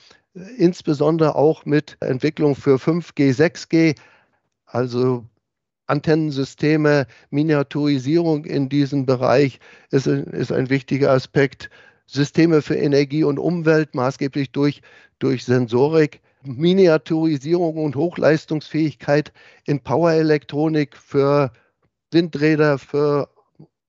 [0.58, 3.98] Insbesondere auch mit Entwicklung für 5G, 6G,
[4.66, 5.26] also
[5.88, 9.60] Antennensysteme, Miniaturisierung in diesem Bereich
[9.92, 11.70] ist, ist ein wichtiger Aspekt.
[12.08, 14.82] Systeme für Energie und Umwelt, maßgeblich durch,
[15.20, 19.34] durch Sensorik, Miniaturisierung und Hochleistungsfähigkeit
[19.66, 21.52] in Powerelektronik für
[22.12, 23.30] Windräder, für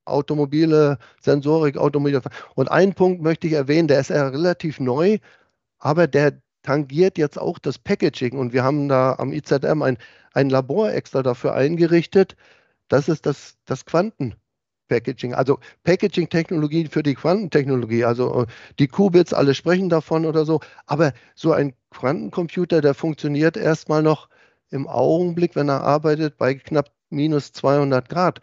[0.06, 2.22] Automobile, Sensorik, Automobile.
[2.54, 5.18] Und einen Punkt möchte ich erwähnen, der ist ja relativ neu,
[5.78, 8.38] aber der tangiert jetzt auch das Packaging.
[8.38, 9.98] Und wir haben da am IZM ein,
[10.32, 12.36] ein Labor extra dafür eingerichtet.
[12.88, 13.84] Das ist das, das
[14.88, 18.04] Quantenpackaging, also Packaging-Technologie für die Quantentechnologie.
[18.04, 18.46] Also äh,
[18.78, 20.60] die Qubits, alle sprechen davon oder so.
[20.86, 24.28] Aber so ein Quantencomputer, der funktioniert erstmal noch
[24.70, 28.40] im Augenblick, wenn er arbeitet, bei knapp minus 200 Grad.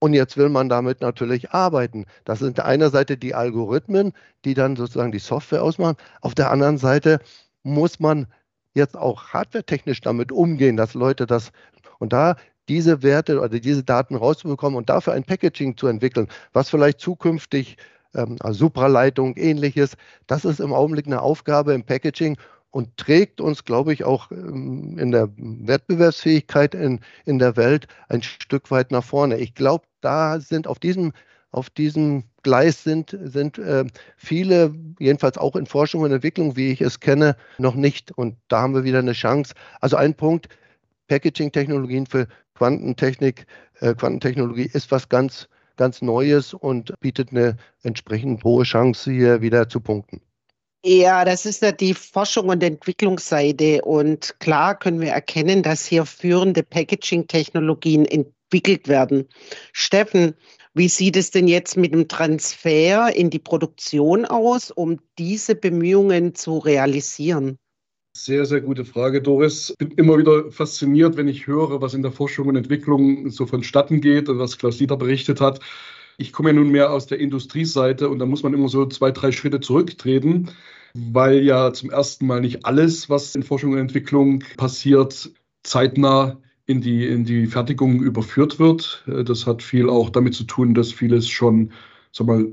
[0.00, 2.06] Und jetzt will man damit natürlich arbeiten.
[2.24, 4.12] Das sind einerseits die Algorithmen,
[4.44, 5.96] die dann sozusagen die Software ausmachen.
[6.20, 7.20] Auf der anderen Seite
[7.64, 8.26] muss man
[8.74, 11.50] jetzt auch hardwaretechnisch damit umgehen, dass Leute das
[11.98, 12.36] und da
[12.68, 17.76] diese Werte oder diese Daten rauszubekommen und dafür ein Packaging zu entwickeln, was vielleicht zukünftig
[18.14, 22.36] ähm, also Supraleitung ähnliches, das ist im Augenblick eine Aufgabe im Packaging
[22.70, 28.22] und trägt uns, glaube ich, auch ähm, in der Wettbewerbsfähigkeit in, in der Welt ein
[28.22, 29.38] Stück weit nach vorne.
[29.38, 31.12] Ich glaube, da sind auf diesem,
[31.50, 33.84] auf diesem Gleis sind, sind äh,
[34.16, 38.12] viele, jedenfalls auch in Forschung und Entwicklung, wie ich es kenne, noch nicht.
[38.12, 39.54] Und da haben wir wieder eine Chance.
[39.80, 40.48] Also ein Punkt,
[41.08, 43.46] Packaging-Technologien für Quantentechnik,
[43.80, 49.68] äh, Quantentechnologie ist was ganz, ganz Neues und bietet eine entsprechend hohe Chance, hier wieder
[49.68, 50.20] zu punkten.
[50.84, 53.82] Ja, das ist ja die Forschung und Entwicklungsseite.
[53.82, 59.28] Und klar können wir erkennen, dass hier führende Packaging-Technologien entwickelt werden.
[59.72, 60.34] Steffen,
[60.74, 66.36] wie sieht es denn jetzt mit dem Transfer in die Produktion aus, um diese Bemühungen
[66.36, 67.58] zu realisieren?
[68.20, 69.72] Sehr, sehr gute Frage, Doris.
[69.78, 74.00] Bin immer wieder fasziniert, wenn ich höre, was in der Forschung und Entwicklung so vonstatten
[74.00, 75.60] geht und was Klaus Dieter berichtet hat.
[76.16, 79.12] Ich komme ja nun mehr aus der Industrieseite und da muss man immer so zwei,
[79.12, 80.50] drei Schritte zurücktreten,
[80.94, 85.30] weil ja zum ersten Mal nicht alles, was in Forschung und Entwicklung passiert,
[85.62, 89.04] zeitnah in die, in die Fertigung überführt wird.
[89.06, 91.70] Das hat viel auch damit zu tun, dass vieles schon,
[92.10, 92.48] sag mal,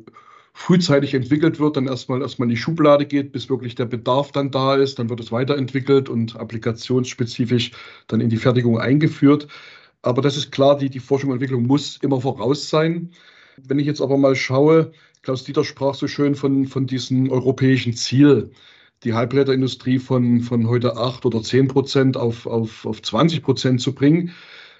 [0.57, 4.51] frühzeitig entwickelt wird, dann erstmal erstmal in die Schublade geht, bis wirklich der Bedarf dann
[4.51, 7.71] da ist, dann wird es weiterentwickelt und applikationsspezifisch
[8.07, 9.47] dann in die Fertigung eingeführt.
[10.01, 13.11] Aber das ist klar, die, die Forschung und Entwicklung muss immer voraus sein.
[13.57, 17.93] Wenn ich jetzt aber mal schaue, Klaus Dieter sprach so schön von, von diesem europäischen
[17.93, 18.49] Ziel,
[19.03, 23.93] die Halbleiterindustrie von, von heute 8 oder 10 Prozent auf, auf, auf 20 Prozent zu
[23.93, 24.31] bringen.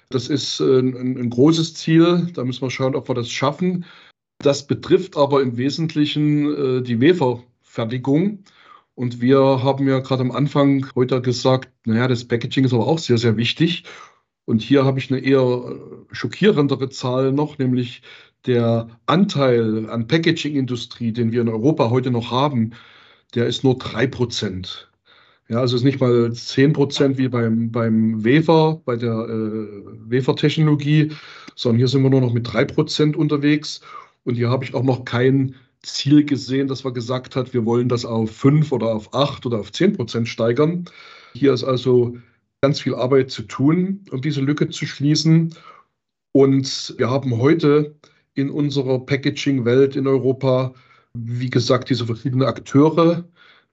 [0.08, 2.28] Das ist ein, ein großes Ziel.
[2.32, 3.84] Da müssen wir schauen, ob wir das schaffen.
[4.38, 8.44] Das betrifft aber im Wesentlichen äh, die Waferfertigung.
[8.94, 12.98] Und wir haben ja gerade am Anfang heute gesagt, naja, das Packaging ist aber auch
[12.98, 13.84] sehr, sehr wichtig.
[14.46, 15.76] Und hier habe ich eine eher
[16.12, 18.02] schockierendere Zahl noch, nämlich
[18.46, 22.72] der Anteil an Packaging-Industrie, den wir in Europa heute noch haben,
[23.34, 24.86] der ist nur 3%.
[25.48, 31.12] Ja, also es ist nicht mal 10% wie beim, beim Wafer, bei der äh, Wafertechnologie,
[31.54, 33.80] sondern hier sind wir nur noch mit 3% unterwegs.
[34.26, 37.88] Und hier habe ich auch noch kein Ziel gesehen, dass wir gesagt hat, wir wollen
[37.88, 40.86] das auf 5 oder auf 8 oder auf 10 Prozent steigern.
[41.34, 42.16] Hier ist also
[42.60, 45.54] ganz viel Arbeit zu tun, um diese Lücke zu schließen.
[46.32, 47.94] Und wir haben heute
[48.34, 50.74] in unserer Packaging-Welt in Europa,
[51.14, 53.28] wie gesagt, diese verschiedenen Akteure.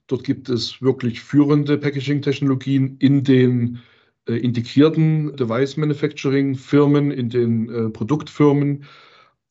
[0.06, 3.80] Dort gibt es wirklich führende Packaging-Technologien in den
[4.28, 8.86] äh, integrierten Device Manufacturing-Firmen, in den äh, Produktfirmen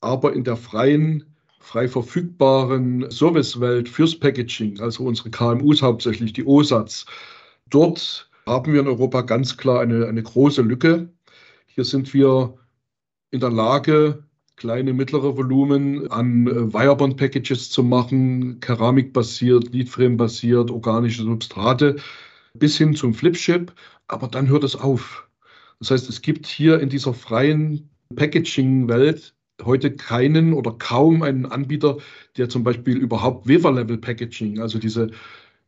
[0.02, 1.24] aber in der freien,
[1.60, 7.06] frei verfügbaren Servicewelt fürs Packaging, also unsere KMUs hauptsächlich, die OSATs,
[7.70, 11.08] dort haben wir in Europa ganz klar eine, eine große Lücke.
[11.66, 12.54] Hier sind wir
[13.30, 14.24] in der Lage,
[14.56, 21.96] kleine, mittlere Volumen an äh, Wirebond-Packages zu machen, keramikbasiert, Leadframe-basiert, organische Substrate,
[22.54, 23.72] bis hin zum Flipchip.
[24.08, 25.28] Aber dann hört es auf.
[25.78, 29.34] Das heißt, es gibt hier in dieser freien Packaging-Welt
[29.64, 31.98] heute keinen oder kaum einen Anbieter,
[32.36, 35.10] der zum Beispiel überhaupt Wafer-Level-Packaging, also diese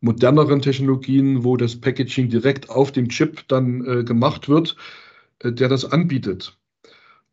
[0.00, 4.76] moderneren Technologien, wo das Packaging direkt auf dem Chip dann äh, gemacht wird,
[5.40, 6.58] äh, der das anbietet.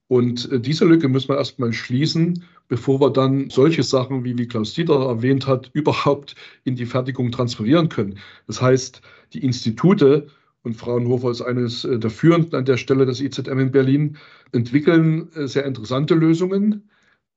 [0.07, 4.47] Und äh, diese Lücke müssen wir erstmal schließen, bevor wir dann solche Sachen, wie, wie
[4.47, 8.17] Klaus Dieter erwähnt hat, überhaupt in die Fertigung transferieren können.
[8.47, 9.01] Das heißt,
[9.33, 10.27] die Institute
[10.63, 14.17] und Fraunhofer ist eines äh, der führenden an der Stelle des IZM in Berlin,
[14.51, 16.89] entwickeln äh, sehr interessante Lösungen,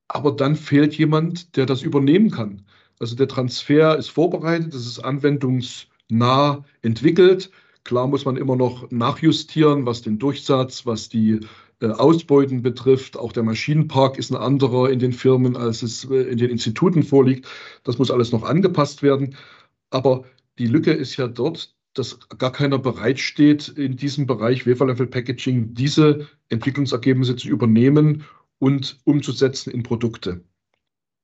[0.09, 2.63] aber dann fehlt jemand, der das übernehmen kann.
[3.01, 7.51] Also der Transfer ist vorbereitet, es ist anwendungsnah entwickelt.
[7.85, 11.41] Klar muss man immer noch nachjustieren, was den Durchsatz, was die
[11.81, 13.17] äh, Ausbeuten betrifft.
[13.17, 17.49] Auch der Maschinenpark ist ein anderer in den Firmen, als es in den Instituten vorliegt.
[17.83, 19.37] Das muss alles noch angepasst werden.
[19.91, 20.25] Aber
[20.59, 26.29] die Lücke ist ja dort, dass gar keiner bereitsteht, in diesem Bereich Wafer-Level Packaging diese
[26.49, 28.25] Entwicklungsergebnisse zu übernehmen
[28.59, 30.43] und umzusetzen in Produkte.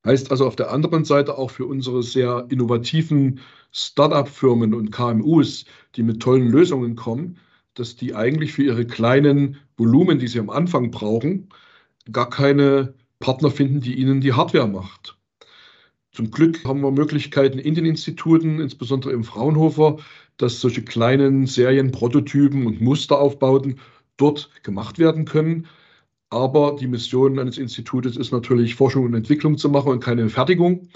[0.04, 3.40] Heißt also auf der anderen Seite auch für unsere sehr innovativen
[3.72, 5.66] Start-up-Firmen und KMUs,
[5.96, 7.38] die mit tollen Lösungen kommen,
[7.74, 11.50] dass die eigentlich für ihre kleinen Volumen, die sie am Anfang brauchen,
[12.10, 15.19] gar keine Partner finden, die ihnen die Hardware macht.
[16.12, 19.98] Zum Glück haben wir Möglichkeiten in den Instituten, insbesondere im Fraunhofer,
[20.38, 23.78] dass solche kleinen Serien, Prototypen und Musteraufbauten
[24.16, 25.66] dort gemacht werden können.
[26.30, 30.88] Aber die Mission eines Institutes ist natürlich, Forschung und Entwicklung zu machen und keine Fertigung.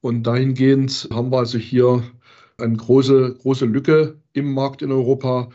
[0.00, 2.02] Und dahingehend haben wir also hier
[2.58, 5.50] eine große, große Lücke im Markt in Europa,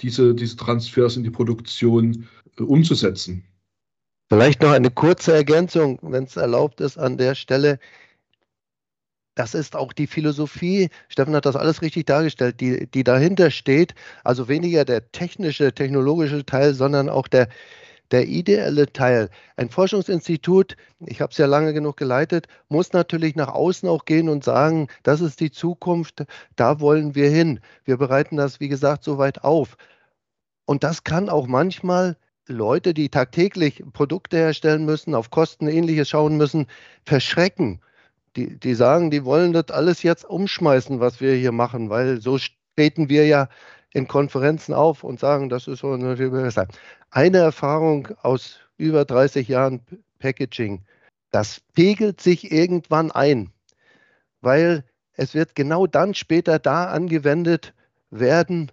[0.00, 2.28] diese, diese Transfers in die Produktion
[2.58, 3.44] äh, umzusetzen.
[4.28, 7.78] Vielleicht noch eine kurze Ergänzung, wenn es erlaubt ist, an der Stelle.
[9.38, 13.94] Das ist auch die Philosophie, Steffen hat das alles richtig dargestellt, die, die dahinter steht.
[14.24, 17.48] Also weniger der technische, technologische Teil, sondern auch der,
[18.10, 19.30] der ideelle Teil.
[19.54, 20.76] Ein Forschungsinstitut,
[21.06, 24.88] ich habe es ja lange genug geleitet, muss natürlich nach außen auch gehen und sagen,
[25.04, 26.24] das ist die Zukunft,
[26.56, 27.60] da wollen wir hin.
[27.84, 29.76] Wir bereiten das, wie gesagt, so weit auf.
[30.64, 32.16] Und das kann auch manchmal
[32.48, 36.66] Leute, die tagtäglich Produkte herstellen müssen, auf Kosten ähnliches schauen müssen,
[37.04, 37.80] verschrecken.
[38.38, 42.38] Die, die sagen, die wollen das alles jetzt umschmeißen, was wir hier machen, weil so
[42.76, 43.48] treten wir ja
[43.92, 45.92] in Konferenzen auf und sagen, das ist so
[47.10, 49.80] eine Erfahrung aus über 30 Jahren
[50.20, 50.84] Packaging.
[51.32, 53.50] Das pegelt sich irgendwann ein,
[54.40, 54.84] weil
[55.14, 57.74] es wird genau dann später da angewendet
[58.10, 58.70] werden,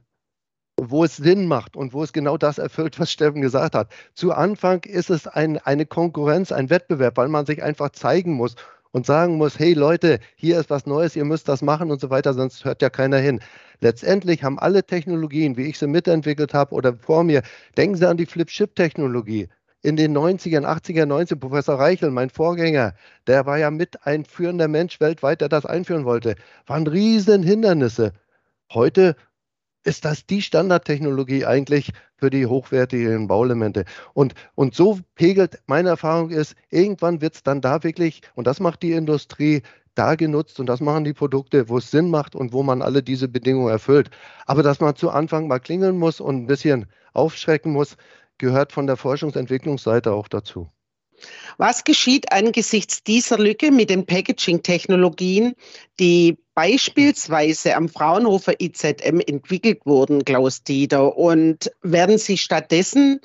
[0.79, 3.91] wo es Sinn macht und wo es genau das erfüllt, was Steffen gesagt hat.
[4.13, 8.55] Zu Anfang ist es ein, eine Konkurrenz, ein Wettbewerb, weil man sich einfach zeigen muss
[8.95, 12.09] und sagen muss, hey Leute, hier ist was Neues, ihr müsst das machen und so
[12.09, 13.41] weiter, sonst hört ja keiner hin.
[13.81, 17.41] Letztendlich haben alle Technologien, wie ich sie mitentwickelt habe oder vor mir,
[17.75, 19.49] denken Sie an die Flip-Chip-Technologie.
[19.81, 22.93] In den 90ern, 80er, 90er, Professor Reichel, mein Vorgänger,
[23.27, 26.35] der war ja mit ein führender Mensch weltweit, der das einführen wollte.
[26.65, 28.13] Waren riesen Hindernisse.
[28.73, 29.17] Heute
[29.85, 33.85] ist das die Standardtechnologie eigentlich für die hochwertigen Bauelemente.
[34.13, 38.59] Und, und so pegelt, meine Erfahrung ist, irgendwann wird es dann da wirklich, und das
[38.59, 39.61] macht die Industrie,
[39.95, 43.01] da genutzt und das machen die Produkte, wo es Sinn macht und wo man alle
[43.01, 44.09] diese Bedingungen erfüllt.
[44.45, 47.95] Aber dass man zu Anfang mal klingeln muss und ein bisschen aufschrecken muss,
[48.37, 50.69] gehört von der Forschungsentwicklungsseite auch dazu.
[51.57, 55.55] Was geschieht angesichts dieser Lücke mit den Packaging-Technologien,
[55.99, 61.17] die beispielsweise am Fraunhofer IZM entwickelt wurden, Klaus Dieter?
[61.17, 63.21] Und werden sie stattdessen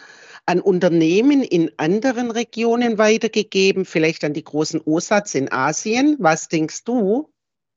[0.46, 6.16] an Unternehmen in anderen Regionen weitergegeben, vielleicht an die großen OSATs in Asien?
[6.18, 7.30] Was denkst du?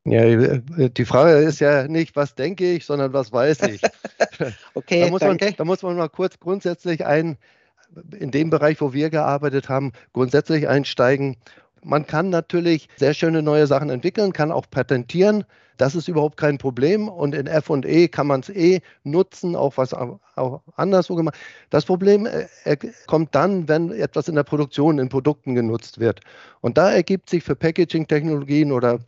[0.06, 3.82] Ja, die Frage ist ja nicht, was denke ich, sondern was weiß ich.
[4.74, 5.46] okay, da muss, danke.
[5.46, 7.38] Man, da muss man mal kurz grundsätzlich ein,
[8.18, 11.38] in dem Bereich, wo wir gearbeitet haben, grundsätzlich einsteigen.
[11.84, 15.44] Man kann natürlich sehr schöne neue Sachen entwickeln, kann auch patentieren.
[15.78, 17.10] Das ist überhaupt kein Problem.
[17.10, 21.36] Und in FE kann man es eh nutzen, auch was auch anderswo gemacht.
[21.70, 22.78] Das Problem äh,
[23.08, 26.22] kommt dann, wenn etwas in der Produktion, in Produkten genutzt wird.
[26.62, 29.00] Und da ergibt sich für Packaging-Technologien oder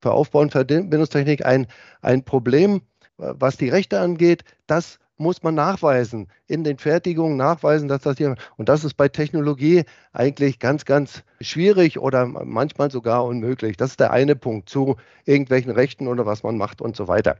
[0.00, 1.66] für Aufbau und Verbindungstechnik ein,
[2.02, 2.82] ein Problem,
[3.16, 8.36] was die Rechte angeht, dass muss man nachweisen, in den Fertigungen nachweisen, dass das hier,
[8.56, 13.76] und das ist bei Technologie eigentlich ganz, ganz schwierig oder manchmal sogar unmöglich.
[13.76, 17.38] Das ist der eine Punkt zu irgendwelchen Rechten oder was man macht und so weiter.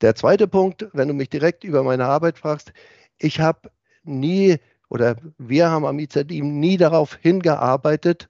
[0.00, 2.72] Der zweite Punkt, wenn du mich direkt über meine Arbeit fragst,
[3.18, 3.70] ich habe
[4.04, 8.28] nie oder wir haben am IZIM nie darauf hingearbeitet,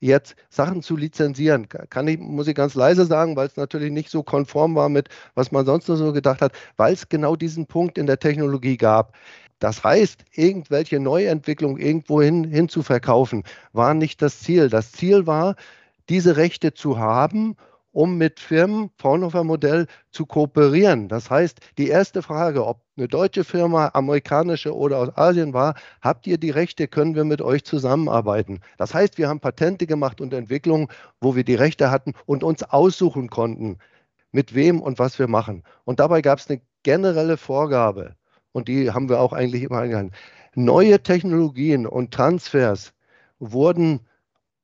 [0.00, 1.68] jetzt Sachen zu lizenzieren.
[1.68, 5.08] Kann ich, muss ich ganz leise sagen, weil es natürlich nicht so konform war mit,
[5.34, 8.76] was man sonst nur so gedacht hat, weil es genau diesen Punkt in der Technologie
[8.76, 9.14] gab.
[9.58, 13.42] Das heißt, irgendwelche Neuentwicklung irgendwo hin, hin zu verkaufen,
[13.72, 14.68] war nicht das Ziel.
[14.68, 15.56] Das Ziel war,
[16.08, 17.56] diese Rechte zu haben
[17.98, 21.08] um mit Firmen, Fraunhofer Modell, zu kooperieren.
[21.08, 26.28] Das heißt, die erste Frage, ob eine deutsche Firma, amerikanische oder aus Asien war, habt
[26.28, 28.60] ihr die Rechte, können wir mit euch zusammenarbeiten.
[28.76, 30.86] Das heißt, wir haben Patente gemacht und Entwicklungen,
[31.20, 33.78] wo wir die Rechte hatten und uns aussuchen konnten,
[34.30, 35.64] mit wem und was wir machen.
[35.82, 38.14] Und dabei gab es eine generelle Vorgabe
[38.52, 40.12] und die haben wir auch eigentlich immer eingehalten.
[40.54, 42.92] Neue Technologien und Transfers
[43.40, 44.06] wurden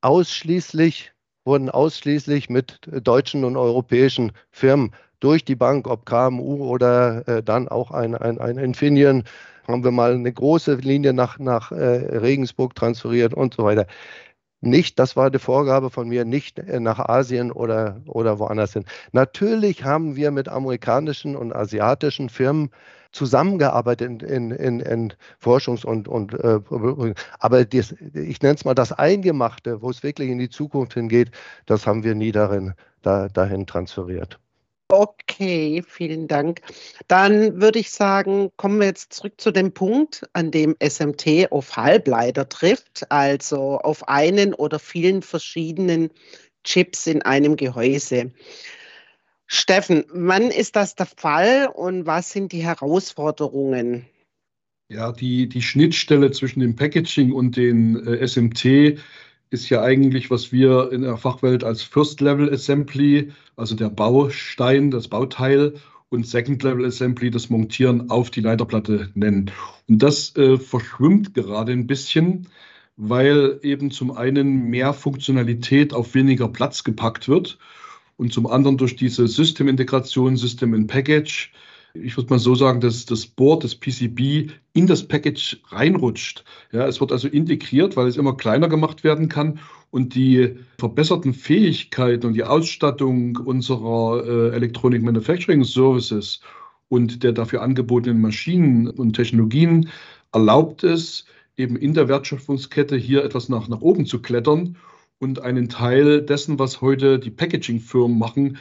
[0.03, 1.14] ausschließlich
[1.45, 7.69] wurden ausschließlich mit deutschen und europäischen Firmen durch die Bank, ob KMU oder äh, dann
[7.69, 9.25] auch ein, ein, ein Infineon,
[9.67, 13.87] haben wir mal eine große Linie nach, nach äh, Regensburg transferiert und so weiter.
[14.61, 18.85] Nicht, das war die Vorgabe von mir, nicht äh, nach Asien oder, oder woanders hin.
[19.13, 22.71] Natürlich haben wir mit amerikanischen und asiatischen Firmen
[23.15, 25.13] zusammengearbeitet in, in, in
[25.43, 26.61] Forschungs- und, und äh,
[27.39, 31.31] aber das, ich nenne es mal das Eingemachte, wo es wirklich in die Zukunft hingeht,
[31.67, 34.39] das haben wir nie darin, da, dahin transferiert.
[34.89, 36.61] Okay, vielen Dank.
[37.09, 41.77] Dann würde ich sagen, kommen wir jetzt zurück zu dem Punkt, an dem SMT auf
[41.77, 46.11] Halbleiter trifft, also auf einen oder vielen verschiedenen
[46.65, 48.33] Chips in einem Gehäuse.
[49.55, 54.05] Steffen, wann ist das der Fall und was sind die Herausforderungen?
[54.89, 58.99] Ja, die, die Schnittstelle zwischen dem Packaging und den äh, SMT
[59.51, 64.91] ist ja eigentlich, was wir in der Fachwelt als First Level Assembly, also der Baustein,
[64.91, 65.75] das Bauteil
[66.09, 69.53] und Second Level Assembly, das Montieren auf die Leiterplatte nennen.
[69.89, 72.49] Und das äh, verschwimmt gerade ein bisschen,
[72.97, 77.59] weil eben zum einen mehr Funktionalität auf weniger Platz gepackt wird
[78.17, 81.53] und zum anderen durch diese Systemintegration, System in Package,
[81.95, 86.45] ich würde mal so sagen, dass das Board, das PCB in das Package reinrutscht.
[86.73, 89.61] Ja, es wird also integriert, weil es immer kleiner gemacht werden kann
[89.91, 96.41] und die verbesserten Fähigkeiten und die Ausstattung unserer äh, Electronic Manufacturing Services
[96.89, 99.89] und der dafür angebotenen Maschinen und Technologien
[100.33, 104.77] erlaubt es, eben in der Wertschöpfungskette hier etwas nach, nach oben zu klettern
[105.25, 108.59] und einen Teil dessen, was heute die Packaging-Firmen machen,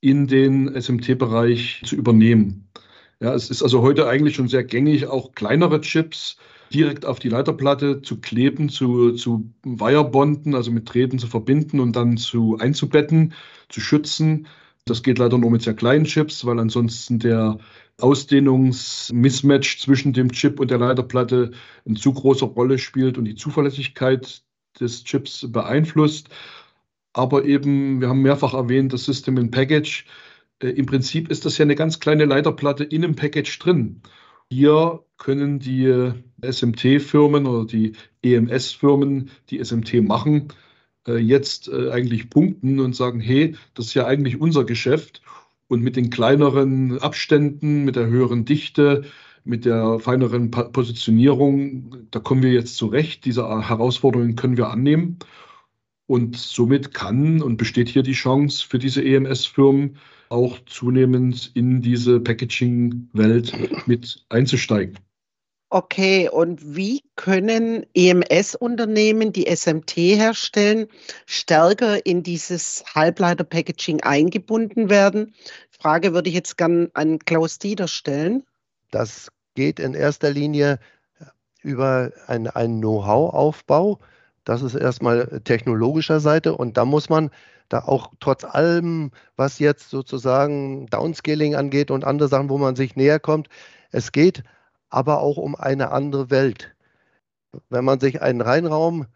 [0.00, 2.68] in den SMT-Bereich zu übernehmen.
[3.20, 6.36] Ja, es ist also heute eigentlich schon sehr gängig, auch kleinere Chips
[6.72, 11.96] direkt auf die Leiterplatte zu kleben, zu, zu Wirebonden, also mit Drähten zu verbinden und
[11.96, 13.32] dann zu einzubetten,
[13.70, 14.46] zu schützen.
[14.84, 17.58] Das geht leider nur mit sehr kleinen Chips, weil ansonsten der
[17.98, 21.52] Ausdehnungsmismatch zwischen dem Chip und der Leiterplatte
[21.86, 24.43] eine zu große Rolle spielt und die Zuverlässigkeit
[24.80, 26.28] des Chips beeinflusst
[27.14, 30.04] aber eben, wir haben mehrfach erwähnt, das System in Package.
[30.60, 34.02] Äh, Im Prinzip ist das ja eine ganz kleine Leiterplatte in einem Package drin.
[34.50, 36.12] Hier können die
[36.42, 40.48] SMT-Firmen oder die EMS-Firmen, die SMT machen,
[41.06, 45.22] äh, jetzt äh, eigentlich punkten und sagen, hey, das ist ja eigentlich unser Geschäft.
[45.66, 49.04] Und mit den kleineren Abständen, mit der höheren Dichte,
[49.44, 53.24] mit der feineren Positionierung, da kommen wir jetzt zurecht.
[53.24, 55.18] Diese Herausforderungen können wir annehmen.
[56.06, 59.96] Und somit kann und besteht hier die Chance für diese EMS-Firmen
[60.28, 64.98] auch zunehmend in diese Packaging-Welt mit einzusteigen.
[65.70, 70.86] Okay, und wie können EMS-Unternehmen, die SMT herstellen,
[71.26, 75.34] stärker in dieses Halbleiter-Packaging eingebunden werden?
[75.70, 78.44] Frage würde ich jetzt gern an Klaus Dieter stellen.
[78.94, 80.78] Das geht in erster Linie
[81.62, 83.98] über einen Know-how-Aufbau
[84.44, 87.30] das ist erstmal technologischer Seite und da muss man
[87.70, 92.94] da auch trotz allem, was jetzt sozusagen Downscaling angeht und andere Sachen, wo man sich
[92.94, 93.48] näher kommt,
[93.90, 94.42] es geht
[94.90, 96.74] aber auch um eine andere Welt.
[97.70, 99.06] Wenn man sich einen Reinraum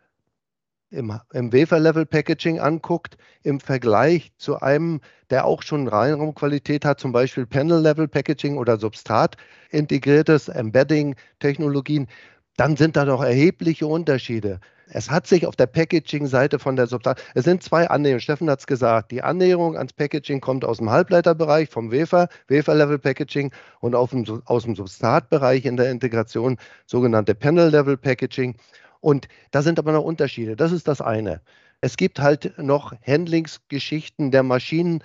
[0.90, 7.46] im, im Wafer-Level-Packaging anguckt, im Vergleich zu einem, der auch schon Reinraumqualität hat, zum Beispiel
[7.46, 9.36] Panel-Level-Packaging oder Substrat
[9.70, 12.08] integriertes Embedding-Technologien,
[12.56, 14.60] dann sind da doch erhebliche Unterschiede.
[14.90, 18.60] Es hat sich auf der Packaging-Seite von der Substrat, es sind zwei Annäherungen, Steffen hat
[18.60, 24.42] es gesagt, die Annäherung ans Packaging kommt aus dem Halbleiterbereich, vom Wafer, Wafer-Level-Packaging und dem,
[24.46, 28.56] aus dem Substratbereich in der Integration, sogenannte Panel-Level-Packaging.
[29.00, 31.40] Und da sind aber noch Unterschiede, das ist das eine.
[31.80, 35.02] Es gibt halt noch Handlingsgeschichten der Maschinen,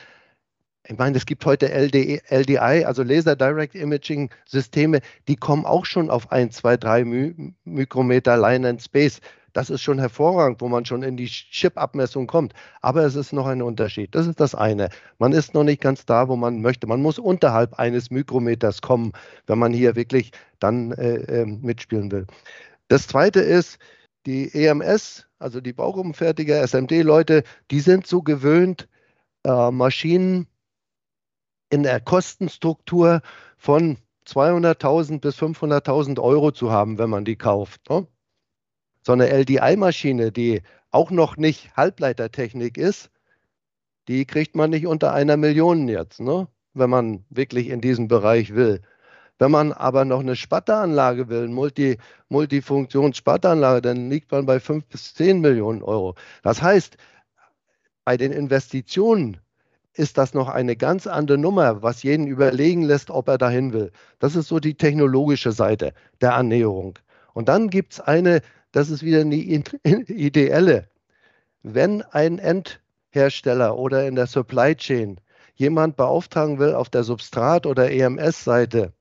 [0.85, 5.85] ich meine, es gibt heute LDI, e, also Laser Direct Imaging Systeme, die kommen auch
[5.85, 7.05] schon auf 1, 2, 3
[7.63, 9.21] Mikrometer Line and Space.
[9.53, 12.53] Das ist schon hervorragend, wo man schon in die Chip-Abmessung kommt.
[12.81, 14.13] Aber es ist noch ein Unterschied.
[14.13, 14.89] Das ist das eine.
[15.19, 16.87] Man ist noch nicht ganz da, wo man möchte.
[16.87, 19.13] Man muss unterhalb eines Mikrometers kommen,
[19.45, 22.25] wenn man hier wirklich dann äh, äh, mitspielen will.
[22.87, 23.79] Das zweite ist,
[24.25, 28.87] die EMS, also die Baugruppenfertiger, SMD-Leute, die sind so gewöhnt,
[29.43, 30.47] äh, Maschinen
[31.69, 33.21] in der Kostenstruktur
[33.57, 37.89] von 200.000 bis 500.000 Euro zu haben, wenn man die kauft.
[37.89, 38.07] Ne?
[39.01, 40.61] So eine LDI-Maschine, die
[40.91, 43.09] auch noch nicht Halbleitertechnik ist,
[44.07, 46.47] die kriegt man nicht unter einer Million jetzt, ne?
[46.73, 48.81] wenn man wirklich in diesem Bereich will.
[49.39, 51.97] Wenn man aber noch eine Spatteranlage will, Multi,
[52.29, 56.15] Multifunktions-Spatteranlage, dann liegt man bei 5 bis 10 Millionen Euro.
[56.43, 56.97] Das heißt,
[58.05, 59.37] bei den Investitionen
[59.93, 63.91] ist das noch eine ganz andere Nummer, was jeden überlegen lässt, ob er dahin will.
[64.19, 66.97] Das ist so die technologische Seite der Annäherung.
[67.33, 68.41] Und dann gibt es eine
[68.73, 69.35] das ist wieder eine
[70.09, 70.89] ideelle.
[71.61, 75.21] Wenn ein Endhersteller oder in der Supply Chain
[75.55, 78.91] jemand beauftragen will, auf der Substrat- oder EMS-Seite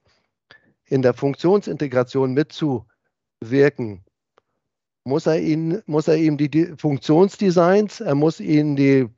[0.93, 4.05] in der Funktionsintegration mitzuwirken,
[5.05, 9.09] muss er, ihn, muss er ihm die Funktionsdesigns, er muss ihnen die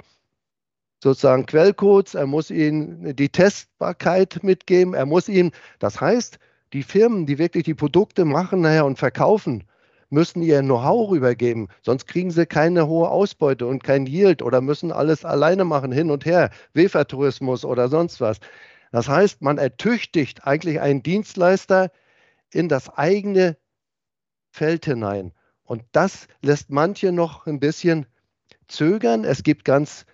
[1.03, 5.51] sozusagen Quellcodes, er muss ihnen die Testbarkeit mitgeben, er muss ihnen,
[5.81, 6.39] das heißt,
[6.73, 9.65] die Firmen, die wirklich die Produkte machen nachher und verkaufen,
[10.11, 14.93] müssen ihr Know-how rübergeben, sonst kriegen sie keine hohe Ausbeute und kein Yield oder müssen
[14.93, 18.39] alles alleine machen, hin und her, Wefertourismus oder sonst was.
[18.95, 21.91] Das heißt, man ertüchtigt eigentlich einen Dienstleister
[22.53, 23.57] in das eigene
[24.53, 25.33] Feld hinein.
[25.65, 28.07] Und das lässt manche noch ein bisschen
[28.69, 29.25] zögern.
[29.25, 30.07] Es gibt ganz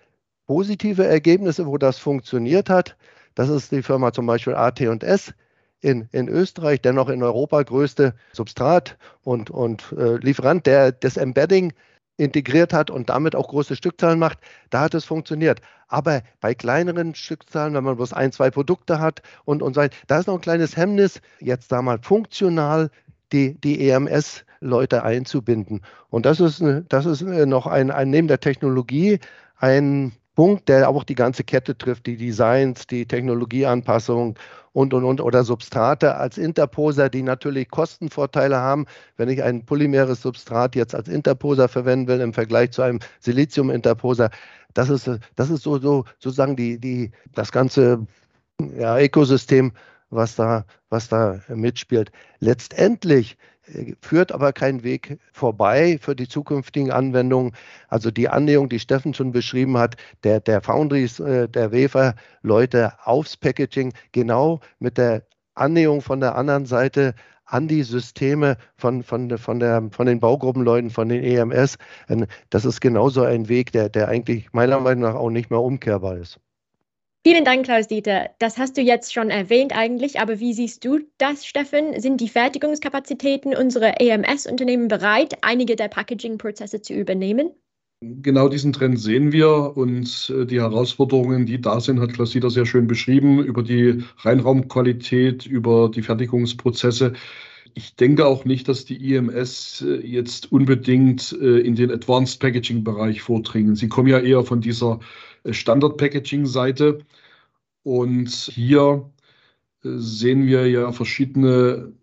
[0.47, 2.97] positive Ergebnisse, wo das funktioniert hat.
[3.35, 5.35] Das ist die Firma zum Beispiel AT&S
[5.81, 11.73] in, in Österreich, dennoch in Europa größte Substrat und, und äh, Lieferant, der das Embedding
[12.21, 14.37] integriert hat und damit auch große Stückzahlen macht,
[14.69, 15.59] da hat es funktioniert.
[15.87, 19.97] Aber bei kleineren Stückzahlen, wenn man bloß ein, zwei Produkte hat und, und so weiter,
[20.07, 22.91] da ist noch ein kleines Hemmnis, jetzt da mal funktional
[23.31, 25.81] die, die EMS-Leute einzubinden.
[26.09, 29.19] Und das ist, das ist noch ein, ein neben der Technologie
[29.57, 34.37] ein Punkt, der auch die ganze Kette trifft, die Designs, die Technologieanpassung
[34.73, 38.85] und, und, und, oder Substrate als Interposer, die natürlich Kostenvorteile haben.
[39.17, 44.29] Wenn ich ein polymeres Substrat jetzt als Interposer verwenden will im Vergleich zu einem Silizium-Interposer,
[44.73, 48.07] das ist, das ist so, so sozusagen die, die, das ganze
[48.77, 49.73] ja, Ökosystem,
[50.09, 52.11] was da, was da mitspielt.
[52.39, 53.37] Letztendlich
[54.01, 57.53] führt aber kein Weg vorbei für die zukünftigen Anwendungen.
[57.87, 63.37] Also die Annäherung, die Steffen schon beschrieben hat, der, der Foundries, äh, der Wafer-Leute aufs
[63.37, 65.23] Packaging, genau mit der
[65.55, 67.15] Annäherung von der anderen Seite
[67.45, 71.77] an die Systeme von, von, von, der, von den Baugruppenleuten, von den EMS.
[72.49, 76.17] Das ist genauso ein Weg, der, der eigentlich meiner Meinung nach auch nicht mehr umkehrbar
[76.17, 76.39] ist.
[77.23, 78.31] Vielen Dank, Klaus-Dieter.
[78.39, 81.99] Das hast du jetzt schon erwähnt eigentlich, aber wie siehst du das, Steffen?
[81.99, 87.51] Sind die Fertigungskapazitäten unserer EMS-Unternehmen bereit, einige der Packaging-Prozesse zu übernehmen?
[88.01, 92.65] Genau diesen Trend sehen wir und äh, die Herausforderungen, die da sind, hat Klaus-Dieter sehr
[92.65, 97.13] schön beschrieben, über die Reinraumqualität, über die Fertigungsprozesse.
[97.73, 102.83] Ich denke auch nicht, dass die IMS äh, jetzt unbedingt äh, in den Advanced Packaging
[102.83, 103.75] Bereich vordringen.
[103.75, 104.99] Sie kommen ja eher von dieser
[105.49, 106.99] Standard-Packaging-Seite.
[107.83, 109.11] Und hier
[109.83, 111.93] äh, sehen wir ja verschiedene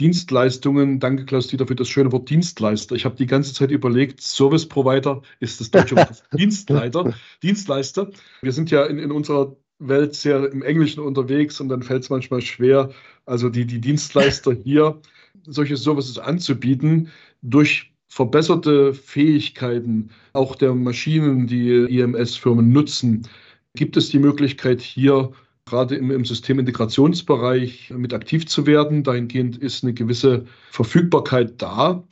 [0.00, 0.98] Dienstleistungen.
[0.98, 2.96] Danke, Klaus-Dieter, für das schöne Wort Dienstleister.
[2.96, 8.10] Ich habe die ganze Zeit überlegt, Service Provider ist das deutsche Wort Dienstleiter, Dienstleister.
[8.42, 12.10] Wir sind ja in, in unserer Welt sehr im Englischen unterwegs und dann fällt es
[12.10, 12.90] manchmal schwer,
[13.26, 15.00] also die, die Dienstleister hier
[15.46, 17.10] solche Services anzubieten
[17.42, 23.26] durch verbesserte Fähigkeiten auch der Maschinen, die IMS-Firmen nutzen,
[23.74, 25.32] gibt es die Möglichkeit, hier
[25.66, 29.02] gerade im, im, Systemintegrationsbereich mit aktiv zu werden.
[29.02, 32.04] Dahingehend ist eine gewisse Verfügbarkeit da.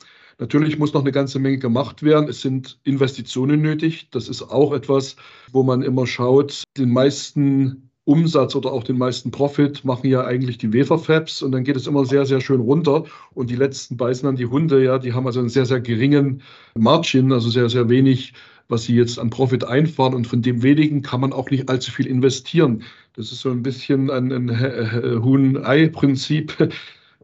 [0.43, 2.27] Natürlich muss noch eine ganze Menge gemacht werden.
[2.27, 4.09] Es sind Investitionen nötig.
[4.11, 5.15] Das ist auch etwas,
[5.53, 6.63] wo man immer schaut.
[6.77, 11.63] Den meisten Umsatz oder auch den meisten Profit machen ja eigentlich die Waferfabs und dann
[11.63, 14.99] geht es immer sehr, sehr schön runter und die letzten beißen dann die Hunde, ja,
[14.99, 16.41] die haben also einen sehr, sehr geringen
[16.77, 18.33] Margin, also sehr, sehr wenig,
[18.67, 21.89] was sie jetzt an Profit einfahren und von dem wenigen kann man auch nicht allzu
[21.89, 22.83] viel investieren.
[23.15, 26.69] Das ist so ein bisschen ein, ein Huhn-Ei-Prinzip,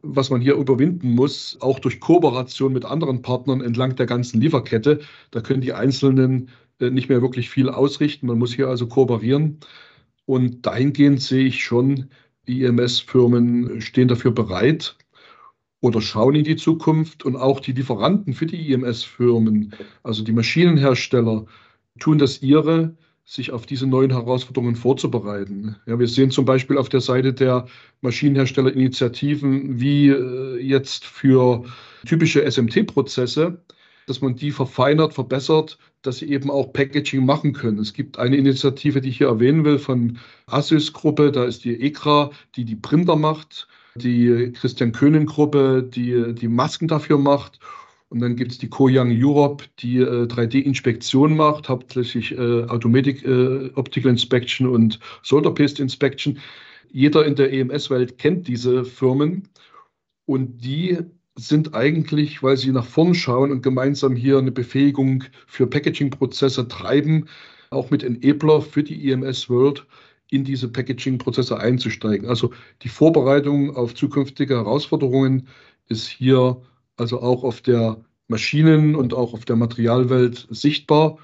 [0.02, 5.00] was man hier überwinden muss, auch durch Kooperation mit anderen Partnern entlang der ganzen Lieferkette.
[5.32, 8.28] Da können die Einzelnen äh, nicht mehr wirklich viel ausrichten.
[8.28, 9.60] Man muss hier also kooperieren.
[10.26, 12.10] Und dahingehend sehe ich schon,
[12.46, 14.96] IMS-Firmen stehen dafür bereit
[15.82, 19.74] oder schauen in die Zukunft und auch die Lieferanten für die IMS-Firmen,
[20.04, 21.46] also die Maschinenhersteller,
[22.00, 22.96] tun das ihre,
[23.30, 25.76] sich auf diese neuen Herausforderungen vorzubereiten.
[25.86, 27.68] Ja, wir sehen zum Beispiel auf der Seite der
[28.02, 31.64] Maschinenherstellerinitiativen, wie äh, jetzt für
[32.06, 33.60] typische SMT-Prozesse
[34.10, 37.78] dass man die verfeinert, verbessert, dass sie eben auch Packaging machen können.
[37.78, 40.18] Es gibt eine Initiative, die ich hier erwähnen will, von
[40.52, 46.88] Asys-Gruppe, da ist die ECRA, die die Printer macht, die Christian König-Gruppe, die die Masken
[46.88, 47.60] dafür macht.
[48.10, 53.70] Und dann gibt es die Koyang Europe, die äh, 3D-Inspektion macht, hauptsächlich äh, Automatic äh,
[53.76, 56.40] Optical Inspection und Solder Paste Inspection.
[56.92, 59.48] Jeder in der EMS-Welt kennt diese Firmen
[60.26, 60.98] und die
[61.36, 67.28] sind eigentlich, weil sie nach vorn schauen und gemeinsam hier eine Befähigung für Packaging-Prozesse treiben,
[67.70, 69.86] auch mit Enabler für die EMS World
[70.32, 72.28] in diese Packaging-Prozesse einzusteigen.
[72.28, 72.52] Also
[72.82, 75.48] die Vorbereitung auf zukünftige Herausforderungen
[75.88, 76.62] ist hier
[77.00, 77.98] also auch auf der
[78.28, 81.18] Maschinen- und auch auf der Materialwelt sichtbar.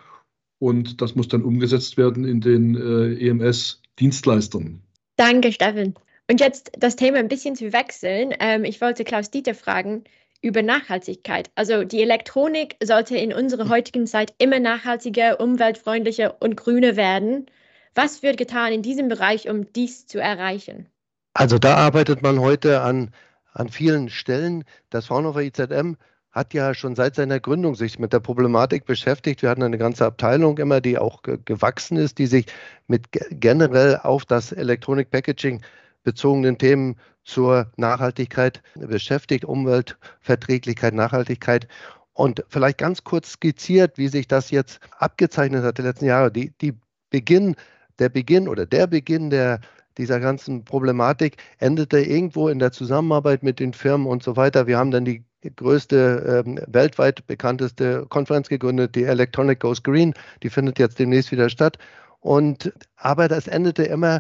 [0.60, 4.82] Und das muss dann umgesetzt werden in den äh, EMS-Dienstleistern.
[5.18, 5.96] Danke, Steffen.
[6.30, 8.34] Und jetzt das Thema ein bisschen zu wechseln.
[8.40, 10.04] Ähm, ich wollte Klaus Dieter fragen
[10.42, 11.50] über Nachhaltigkeit.
[11.56, 17.48] Also die Elektronik sollte in unserer heutigen Zeit immer nachhaltiger, umweltfreundlicher und grüner werden.
[17.96, 20.88] Was wird getan in diesem Bereich, um dies zu erreichen?
[21.34, 23.12] Also da arbeitet man heute an,
[23.56, 24.64] an vielen Stellen.
[24.92, 25.96] Das Fraunhofer IZM
[26.32, 29.42] hat ja schon seit seiner Gründung sich mit der Problematik beschäftigt.
[29.42, 32.46] Wir hatten eine ganze Abteilung immer, die auch gewachsen ist, die sich
[32.88, 35.62] mit generell auf das Elektronik-Packaging
[36.04, 41.68] bezogenen Themen zur Nachhaltigkeit beschäftigt, Umweltverträglichkeit, Nachhaltigkeit.
[42.14, 46.32] Und vielleicht ganz kurz skizziert, wie sich das jetzt abgezeichnet hat die letzten Jahre.
[46.32, 46.74] Die, die
[47.10, 47.56] Beginn,
[47.98, 49.62] der Beginn oder der Beginn der,
[49.98, 54.68] dieser ganzen Problematik endete irgendwo in der Zusammenarbeit mit den Firmen und so weiter.
[54.68, 55.24] Wir haben dann die
[55.56, 60.14] größte, ähm, weltweit bekannteste Konferenz gegründet, die Electronic Goes Green.
[60.44, 61.78] Die findet jetzt demnächst wieder statt.
[62.26, 64.20] Und, aber das endete immer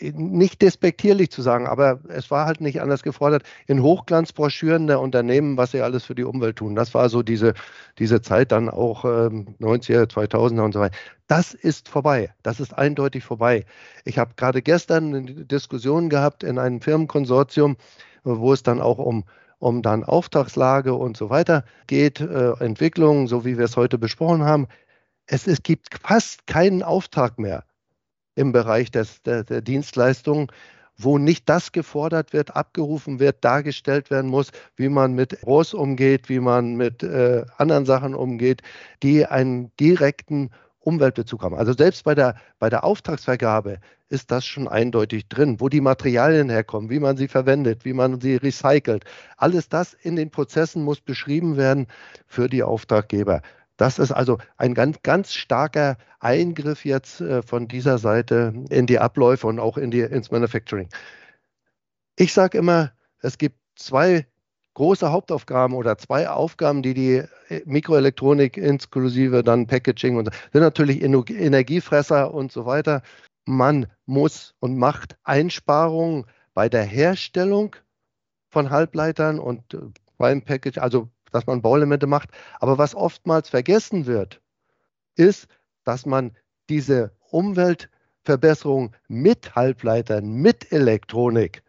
[0.00, 5.58] nicht despektierlich zu sagen, aber es war halt nicht anders gefordert, in Hochglanzbroschüren der Unternehmen,
[5.58, 6.74] was sie alles für die Umwelt tun.
[6.74, 7.52] Das war so diese,
[7.98, 10.96] diese Zeit dann auch ähm, 90er, 2000er und so weiter.
[11.26, 12.32] Das ist vorbei.
[12.42, 13.66] Das ist eindeutig vorbei.
[14.06, 17.76] Ich habe gerade gestern eine Diskussion gehabt in einem Firmenkonsortium,
[18.24, 19.24] wo es dann auch um
[19.60, 24.44] um dann Auftragslage und so weiter geht, äh, Entwicklung, so wie wir es heute besprochen
[24.44, 24.68] haben.
[25.28, 27.64] Es, es gibt fast keinen Auftrag mehr
[28.34, 30.48] im Bereich des, der, der Dienstleistungen,
[30.96, 36.28] wo nicht das gefordert wird, abgerufen wird, dargestellt werden muss, wie man mit ROS umgeht,
[36.28, 38.62] wie man mit äh, anderen Sachen umgeht,
[39.02, 40.50] die einen direkten
[40.80, 41.54] Umweltbezug haben.
[41.54, 46.48] Also selbst bei der, bei der Auftragsvergabe ist das schon eindeutig drin, wo die Materialien
[46.48, 49.04] herkommen, wie man sie verwendet, wie man sie recycelt.
[49.36, 51.86] Alles das in den Prozessen muss beschrieben werden
[52.26, 53.42] für die Auftraggeber.
[53.78, 58.98] Das ist also ein ganz, ganz starker Eingriff jetzt äh, von dieser Seite in die
[58.98, 60.88] Abläufe und auch in die, ins Manufacturing.
[62.16, 64.26] Ich sage immer, es gibt zwei
[64.74, 71.00] große Hauptaufgaben oder zwei Aufgaben, die die äh, Mikroelektronik inklusive dann Packaging und sind natürlich
[71.00, 73.02] Energiefresser und so weiter.
[73.44, 77.76] Man muss und macht Einsparungen bei der Herstellung
[78.50, 79.78] von Halbleitern und äh,
[80.16, 82.30] beim Package, also dass man Bauelemente macht.
[82.60, 84.40] Aber was oftmals vergessen wird,
[85.16, 85.48] ist,
[85.84, 86.36] dass man
[86.68, 91.62] diese Umweltverbesserung mit Halbleitern, mit Elektronik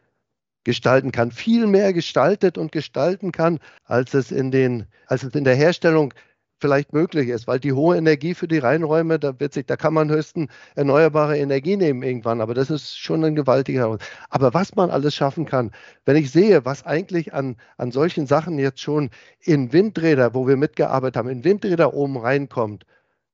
[0.64, 5.44] gestalten kann, viel mehr gestaltet und gestalten kann, als es in den, als es in
[5.44, 6.14] der Herstellung
[6.60, 9.94] vielleicht möglich ist, weil die hohe Energie für die Reinräume, da wird sich, da kann
[9.94, 13.98] man höchstens erneuerbare Energie nehmen irgendwann, aber das ist schon ein gewaltiger.
[14.30, 15.72] Aber was man alles schaffen kann,
[16.06, 19.10] wenn ich sehe, was eigentlich an, an solchen Sachen jetzt schon
[19.42, 22.86] in Windräder, wo wir mitgearbeitet haben, in Windräder oben reinkommt,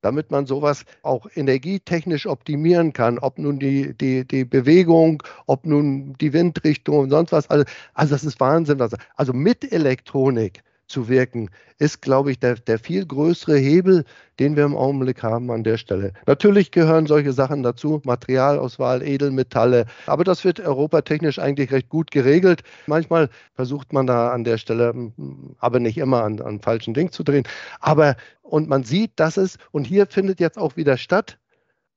[0.01, 6.13] damit man sowas auch energietechnisch optimieren kann, ob nun die, die, die Bewegung, ob nun
[6.21, 7.49] die Windrichtung und sonst was.
[7.49, 7.65] Also,
[7.95, 8.79] also das ist Wahnsinn.
[9.15, 14.05] Also mit Elektronik zu wirken, ist, glaube ich, der, der viel größere Hebel,
[14.39, 16.13] den wir im Augenblick haben an der Stelle.
[16.27, 22.61] Natürlich gehören solche Sachen dazu, Materialauswahl, Edelmetalle, aber das wird europatechnisch eigentlich recht gut geregelt.
[22.87, 25.11] Manchmal versucht man da an der Stelle,
[25.59, 27.47] aber nicht immer an, an falschen Ding zu drehen.
[27.79, 31.37] Aber, und man sieht, dass es, und hier findet jetzt auch wieder statt,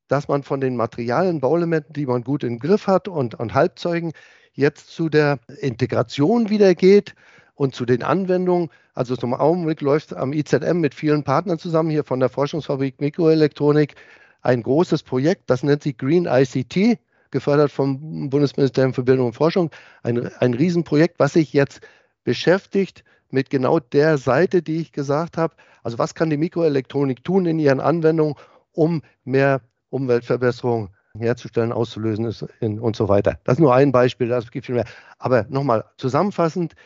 [0.09, 4.13] dass man von den Materialien, Bauelementen, die man gut im Griff hat und, und Halbzeugen,
[4.53, 7.15] jetzt zu der Integration wieder geht
[7.59, 12.05] und zu den Anwendungen, also zum Augenblick läuft am IZM mit vielen Partnern zusammen, hier
[12.05, 13.97] von der Forschungsfabrik Mikroelektronik,
[14.43, 17.01] ein großes Projekt, das nennt sich Green ICT,
[17.33, 19.71] gefördert vom Bundesministerium für Bildung und Forschung.
[20.05, 21.81] Ein, ein Riesenprojekt, was sich jetzt
[22.23, 25.55] beschäftigt mit genau der Seite, die ich gesagt habe.
[25.83, 28.37] Also was kann die Mikroelektronik tun in ihren Anwendungen,
[28.71, 32.33] um mehr Umweltverbesserung herzustellen, auszulösen
[32.79, 33.41] und so weiter.
[33.43, 34.87] Das ist nur ein Beispiel, das gibt viel mehr.
[35.19, 36.77] Aber nochmal zusammenfassend,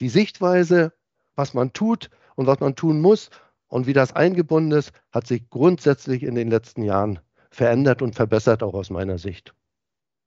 [0.00, 0.92] die Sichtweise,
[1.36, 3.30] was man tut und was man tun muss
[3.68, 7.20] und wie das eingebunden ist, hat sich grundsätzlich in den letzten Jahren
[7.50, 9.54] verändert und verbessert, auch aus meiner Sicht.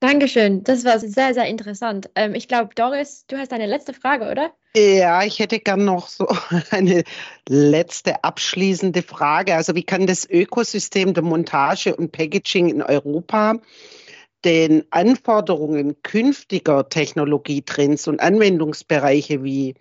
[0.01, 2.09] Dankeschön, das war sehr, sehr interessant.
[2.15, 4.51] Ähm, ich glaube, Doris, du hast eine letzte Frage, oder?
[4.75, 6.27] Ja, ich hätte gern noch so
[6.71, 7.03] eine
[7.47, 9.53] letzte abschließende Frage.
[9.53, 13.59] Also wie kann das Ökosystem der Montage und Packaging in Europa
[14.43, 19.75] den Anforderungen künftiger Technologietrends und Anwendungsbereiche wie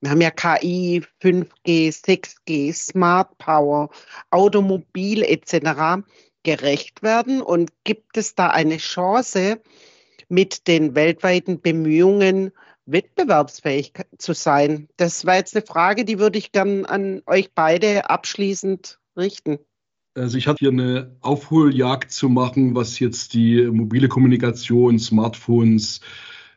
[0.00, 3.88] wir haben ja KI, 5G, 6G, Smart Power,
[4.30, 6.04] Automobil etc.
[6.42, 7.40] gerecht werden?
[7.40, 9.58] Und gibt es da eine Chance,
[10.28, 12.52] mit den weltweiten Bemühungen
[12.84, 14.88] wettbewerbsfähig zu sein?
[14.96, 19.58] Das war jetzt eine Frage, die würde ich gern an euch beide abschließend richten.
[20.16, 26.00] Also ich hatte hier eine Aufholjagd zu machen, was jetzt die mobile Kommunikation, Smartphones,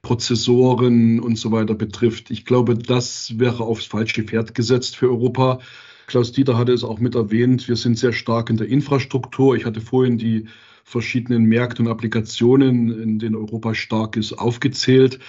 [0.02, 2.32] Prozessoren und so weiter betrifft.
[2.32, 5.60] Ich glaube, das wäre aufs falsche Pferd gesetzt für Europa.
[6.08, 7.68] Klaus Dieter hatte es auch mit erwähnt.
[7.68, 9.58] Wir sind sehr stark in der Infrastruktur.
[9.58, 10.48] Ich hatte vorhin die
[10.86, 15.20] verschiedenen Märkte und Applikationen, in denen Europa stark ist, aufgezählt.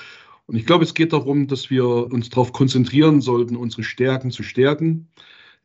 [0.46, 4.44] Und ich glaube, es geht darum, dass wir uns darauf konzentrieren sollten, unsere Stärken zu
[4.44, 5.08] stärken,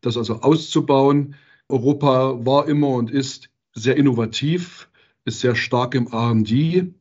[0.01, 1.35] das also auszubauen
[1.69, 4.89] Europa war immer und ist sehr innovativ,
[5.25, 6.93] ist sehr stark im RD,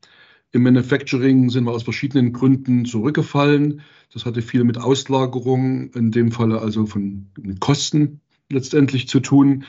[0.52, 3.82] Im Manufacturing sind wir aus verschiedenen Gründen zurückgefallen.
[4.12, 7.26] Das hatte viel mit Auslagerung, in dem Falle also von
[7.58, 9.64] Kosten letztendlich zu tun.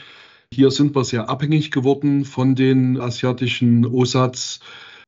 [0.53, 4.59] Hier sind wir sehr abhängig geworden von den asiatischen OSATs.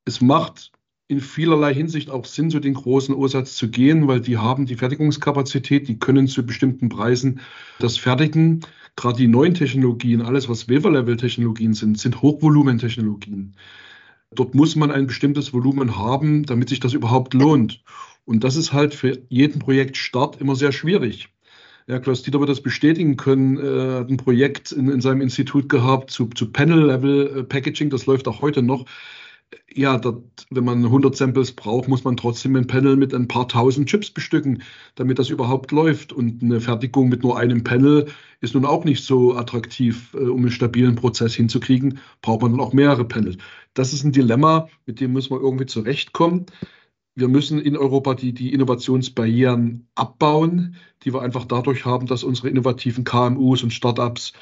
[0.03, 0.71] Es macht
[1.07, 4.75] in vielerlei Hinsicht auch Sinn, zu den großen OSATs zu gehen, weil die haben die
[4.75, 7.39] Fertigungskapazität, die können zu bestimmten Preisen
[7.79, 8.61] das fertigen.
[8.97, 13.55] Gerade die neuen Technologien, alles was Wafer-Level-Technologien sind, sind Hochvolumentechnologien.
[14.31, 17.83] Dort muss man ein bestimmtes Volumen haben, damit sich das überhaupt lohnt.
[18.25, 21.29] Und das ist halt für jeden Projektstart immer sehr schwierig.
[21.87, 23.57] Ja, Klaus Dieter wird das bestätigen können.
[23.57, 27.89] Er hat ein Projekt in, in seinem Institut gehabt zu, zu Panel-Level-Packaging.
[27.89, 28.85] Das läuft auch heute noch.
[29.73, 33.47] Ja, dort, wenn man 100 Samples braucht, muss man trotzdem ein Panel mit ein paar
[33.47, 34.63] tausend Chips bestücken,
[34.95, 36.11] damit das überhaupt läuft.
[36.11, 38.07] Und eine Fertigung mit nur einem Panel
[38.41, 41.99] ist nun auch nicht so attraktiv, äh, um einen stabilen Prozess hinzukriegen.
[42.21, 43.37] Braucht man dann auch mehrere Panel.
[43.73, 46.47] Das ist ein Dilemma, mit dem müssen wir irgendwie zurechtkommen.
[47.15, 52.49] Wir müssen in Europa die, die Innovationsbarrieren abbauen, die wir einfach dadurch haben, dass unsere
[52.49, 54.33] innovativen KMUs und Startups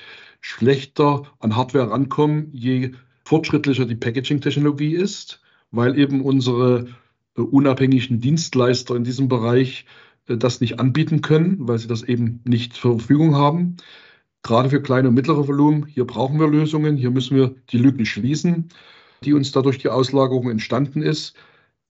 [0.41, 2.91] schlechter an Hardware rankommen, je
[3.25, 6.87] fortschrittlicher die Packaging-Technologie ist, weil eben unsere
[7.35, 9.85] äh, unabhängigen Dienstleister in diesem Bereich
[10.27, 13.77] äh, das nicht anbieten können, weil sie das eben nicht zur Verfügung haben.
[14.43, 18.05] Gerade für kleine und mittlere Volumen, hier brauchen wir Lösungen, hier müssen wir die Lücken
[18.05, 18.69] schließen,
[19.23, 21.35] die uns dadurch die Auslagerung entstanden ist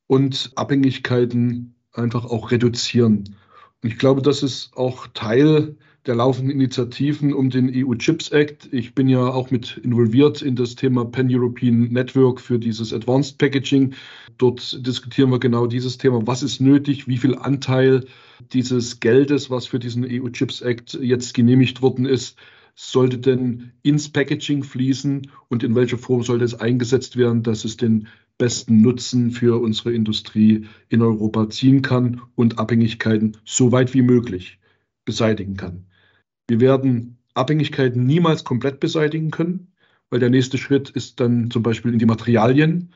[0.08, 3.36] und Abhängigkeiten einfach auch reduzieren.
[3.84, 5.76] Und ich glaube, das ist auch Teil
[6.06, 8.70] der laufenden Initiativen um den EU Chips Act.
[8.72, 13.94] Ich bin ja auch mit involviert in das Thema Pan-European Network für dieses Advanced Packaging.
[14.38, 16.28] Dort diskutieren wir genau dieses Thema.
[16.28, 17.08] Was ist nötig?
[17.08, 18.06] Wie viel Anteil
[18.54, 22.38] dieses Geldes, was für diesen EU Chips Act jetzt genehmigt worden ist,
[22.76, 27.78] sollte denn ins Packaging fließen und in welcher Form sollte es eingesetzt werden, dass es
[27.78, 34.02] den besten Nutzen für unsere Industrie in Europa ziehen kann und Abhängigkeiten so weit wie
[34.02, 34.60] möglich
[35.06, 35.86] beseitigen kann.
[36.48, 39.74] Wir werden Abhängigkeiten niemals komplett beseitigen können,
[40.10, 42.94] weil der nächste Schritt ist dann zum Beispiel in die Materialien.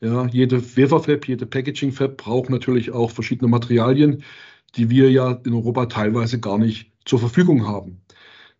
[0.00, 4.22] Ja, jede Waferfab, jede Packaging-Fab braucht natürlich auch verschiedene Materialien,
[4.76, 8.00] die wir ja in Europa teilweise gar nicht zur Verfügung haben.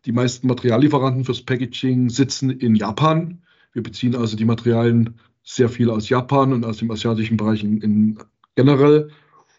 [0.05, 3.43] Die meisten Materiallieferanten fürs Packaging sitzen in Japan.
[3.73, 7.81] Wir beziehen also die Materialien sehr viel aus Japan und aus dem asiatischen Bereich in,
[7.81, 8.19] in
[8.55, 9.11] generell.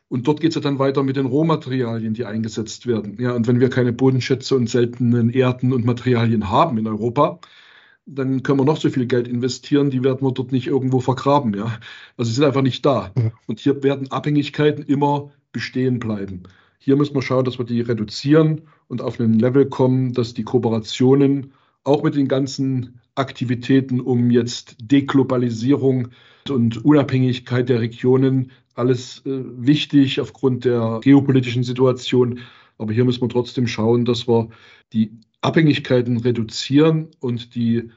[0.08, 3.18] Und dort geht es ja dann weiter mit den Rohmaterialien, die eingesetzt werden.
[3.20, 7.40] Ja, und wenn wir keine Bodenschätze und seltenen Erden und Materialien haben in Europa,
[8.06, 11.56] dann können wir noch so viel Geld investieren, die werden wir dort nicht irgendwo vergraben.
[11.56, 11.80] Ja?
[12.18, 13.12] Also sie sind einfach nicht da.
[13.48, 16.44] Und hier werden Abhängigkeiten immer bestehen bleiben.
[16.78, 20.44] Hier müssen wir schauen, dass wir die reduzieren und auf ein Level kommen, dass die
[20.44, 21.54] Kooperationen
[21.84, 26.10] auch mit den ganzen Aktivitäten um jetzt Deglobalisierung
[26.50, 28.52] und Unabhängigkeit der Regionen.
[28.76, 32.40] Alles äh, wichtig aufgrund der geopolitischen Situation.
[32.78, 34.50] Aber hier müssen wir trotzdem schauen, dass wir
[34.92, 35.12] die
[35.42, 37.90] Abhängigkeiten reduzieren und die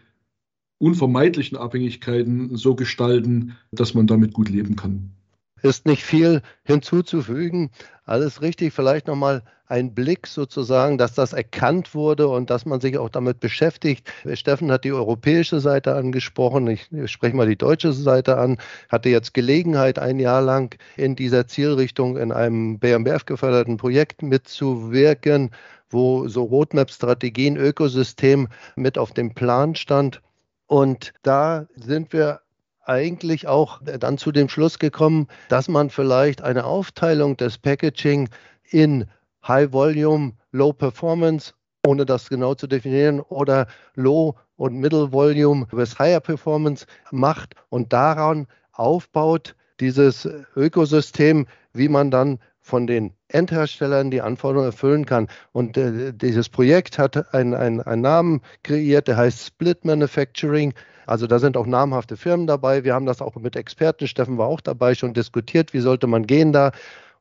[0.78, 5.17] unvermeidlichen Abhängigkeiten so gestalten, dass man damit gut leben kann
[5.62, 7.70] ist nicht viel hinzuzufügen.
[8.04, 8.72] Alles richtig.
[8.72, 13.40] Vielleicht nochmal ein Blick sozusagen, dass das erkannt wurde und dass man sich auch damit
[13.40, 14.10] beschäftigt.
[14.32, 16.68] Steffen hat die europäische Seite angesprochen.
[16.68, 18.56] Ich spreche mal die deutsche Seite an.
[18.88, 25.50] Hatte jetzt Gelegenheit, ein Jahr lang in dieser Zielrichtung in einem BMBF geförderten Projekt mitzuwirken,
[25.90, 30.22] wo so Roadmap-Strategien, Ökosystem mit auf dem Plan stand.
[30.66, 32.40] Und da sind wir
[32.88, 38.28] eigentlich auch dann zu dem Schluss gekommen, dass man vielleicht eine Aufteilung des Packaging
[38.70, 39.06] in
[39.46, 41.52] High Volume, Low Performance,
[41.86, 47.92] ohne das genau zu definieren, oder Low und Middle Volume with Higher Performance macht und
[47.92, 55.28] daran aufbaut, dieses Ökosystem, wie man dann von den Endherstellern die Anforderungen erfüllen kann.
[55.52, 60.74] Und äh, dieses Projekt hat einen, einen Namen kreiert, der heißt Split Manufacturing.
[61.08, 62.84] Also da sind auch namhafte Firmen dabei.
[62.84, 66.26] Wir haben das auch mit Experten, Steffen war auch dabei, schon diskutiert, wie sollte man
[66.26, 66.72] gehen da.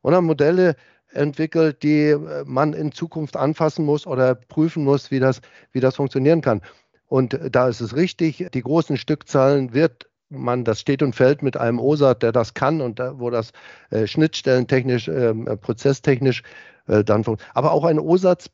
[0.02, 0.76] Und haben Modelle
[1.14, 5.96] entwickelt, die äh, man in Zukunft anfassen muss oder prüfen muss, wie das, wie das
[5.96, 6.62] funktionieren kann.
[7.08, 11.56] Und da ist es richtig, die großen Stückzahlen wird man, das steht und fällt mit
[11.56, 13.52] einem OSAT, der das kann und da, wo das
[13.92, 16.44] äh, schnittstellentechnisch, ähm, äh, prozesstechnisch
[16.88, 17.56] äh, dann funktioniert.
[17.56, 18.52] Aber auch ein OSAT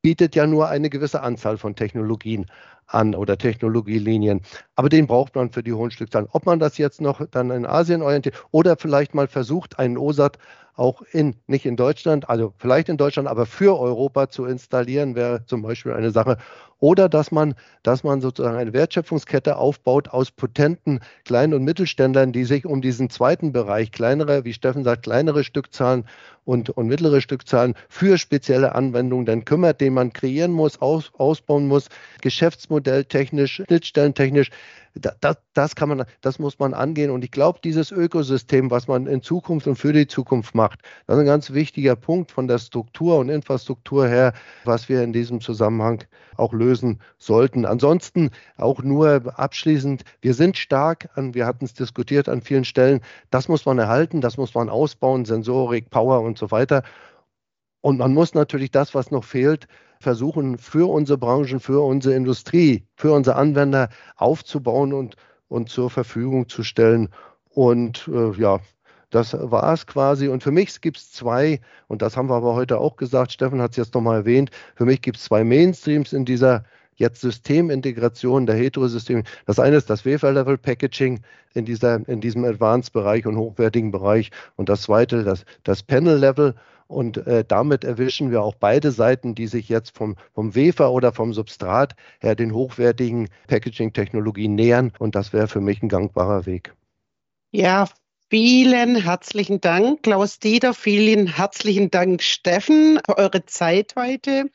[0.00, 2.46] bietet ja nur eine gewisse Anzahl von Technologien
[2.86, 4.40] an oder Technologielinien.
[4.74, 6.28] Aber den braucht man für die hohen Stückzahlen.
[6.32, 10.38] Ob man das jetzt noch dann in Asien orientiert oder vielleicht mal versucht, einen OSAT
[10.76, 15.44] auch in, nicht in Deutschland, also vielleicht in Deutschland, aber für Europa zu installieren, wäre
[15.46, 16.36] zum Beispiel eine Sache.
[16.78, 22.44] Oder dass man, dass man sozusagen eine Wertschöpfungskette aufbaut aus potenten Klein- und Mittelständlern, die
[22.44, 26.04] sich um diesen zweiten Bereich, kleinere, wie Steffen sagt, kleinere Stückzahlen
[26.44, 31.66] und, und mittlere Stückzahlen für spezielle Anwendungen dann kümmert, den man kreieren muss, aus, ausbauen
[31.66, 31.88] muss,
[32.76, 34.50] geschäftsmodelltechnisch, schnittstellentechnisch
[34.98, 37.10] das, das kann man, das muss man angehen.
[37.10, 41.16] Und ich glaube, dieses Ökosystem, was man in Zukunft und für die Zukunft macht, das
[41.16, 44.32] ist ein ganz wichtiger Punkt von der Struktur und Infrastruktur her,
[44.64, 46.04] was wir in diesem Zusammenhang
[46.36, 47.66] auch lösen sollten.
[47.66, 53.00] Ansonsten auch nur abschließend, wir sind stark, an, wir hatten es diskutiert an vielen Stellen,
[53.30, 56.82] das muss man erhalten, das muss man ausbauen, Sensorik, Power und so weiter.
[57.82, 59.68] Und man muss natürlich das, was noch fehlt,
[60.00, 65.16] versuchen, für unsere Branchen, für unsere Industrie, für unsere Anwender aufzubauen und,
[65.48, 67.08] und zur Verfügung zu stellen.
[67.50, 68.60] Und äh, ja,
[69.10, 70.28] das war es quasi.
[70.28, 73.62] Und für mich gibt es zwei, und das haben wir aber heute auch gesagt, Steffen
[73.62, 76.64] hat es jetzt nochmal erwähnt, für mich gibt es zwei Mainstreams in dieser
[76.96, 79.22] jetzt Systemintegration der Heterosysteme.
[79.46, 81.20] Das eine ist das Wafer-Level-Packaging
[81.54, 84.30] in, in diesem Advanced-Bereich und hochwertigen Bereich.
[84.56, 86.54] Und das zweite, das, das Panel-Level.
[86.86, 91.12] Und äh, damit erwischen wir auch beide Seiten, die sich jetzt vom, vom Wefer oder
[91.12, 94.92] vom Substrat her den hochwertigen Packaging-Technologien nähern.
[94.98, 96.74] Und das wäre für mich ein gangbarer Weg.
[97.50, 97.86] Ja,
[98.28, 100.74] Vielen herzlichen Dank, Klaus Dieter.
[100.74, 104.50] Vielen herzlichen Dank, Steffen, für eure Zeit heute.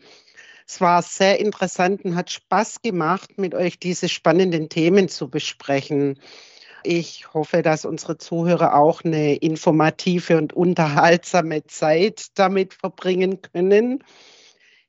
[0.67, 6.19] Es war sehr interessant und hat Spaß gemacht, mit euch diese spannenden Themen zu besprechen.
[6.83, 14.03] Ich hoffe, dass unsere Zuhörer auch eine informative und unterhaltsame Zeit damit verbringen können.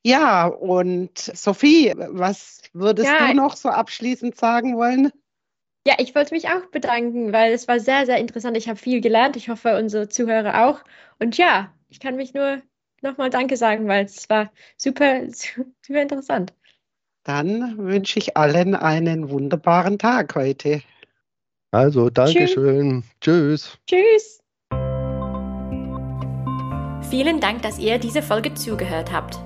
[0.02, 5.12] Ja, und Sophie, was würdest ja, du noch so abschließend sagen wollen?
[5.86, 8.56] Ja, ich wollte mich auch bedanken, weil es war sehr, sehr interessant.
[8.56, 9.36] Ich habe viel gelernt.
[9.36, 10.82] Ich hoffe, unsere Zuhörer auch.
[11.18, 12.62] Und ja, ich kann mich nur
[13.00, 16.52] nochmal Danke sagen, weil es war super, super interessant.
[17.24, 20.82] Dann wünsche ich allen einen wunderbaren Tag heute.
[21.72, 23.02] Also, Dankeschön.
[23.20, 23.78] Tschüss.
[23.88, 24.40] Tschüss.
[27.08, 29.38] Vielen Dank, dass ihr diese Folge zugehört habt.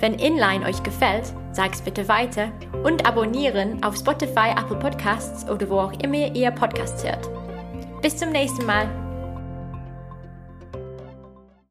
[0.00, 2.52] Wenn Inline euch gefällt, sag's bitte weiter
[2.84, 7.28] und abonnieren auf Spotify, Apple Podcasts oder wo auch immer ihr Podcasts hört.
[8.02, 9.03] Bis zum nächsten Mal.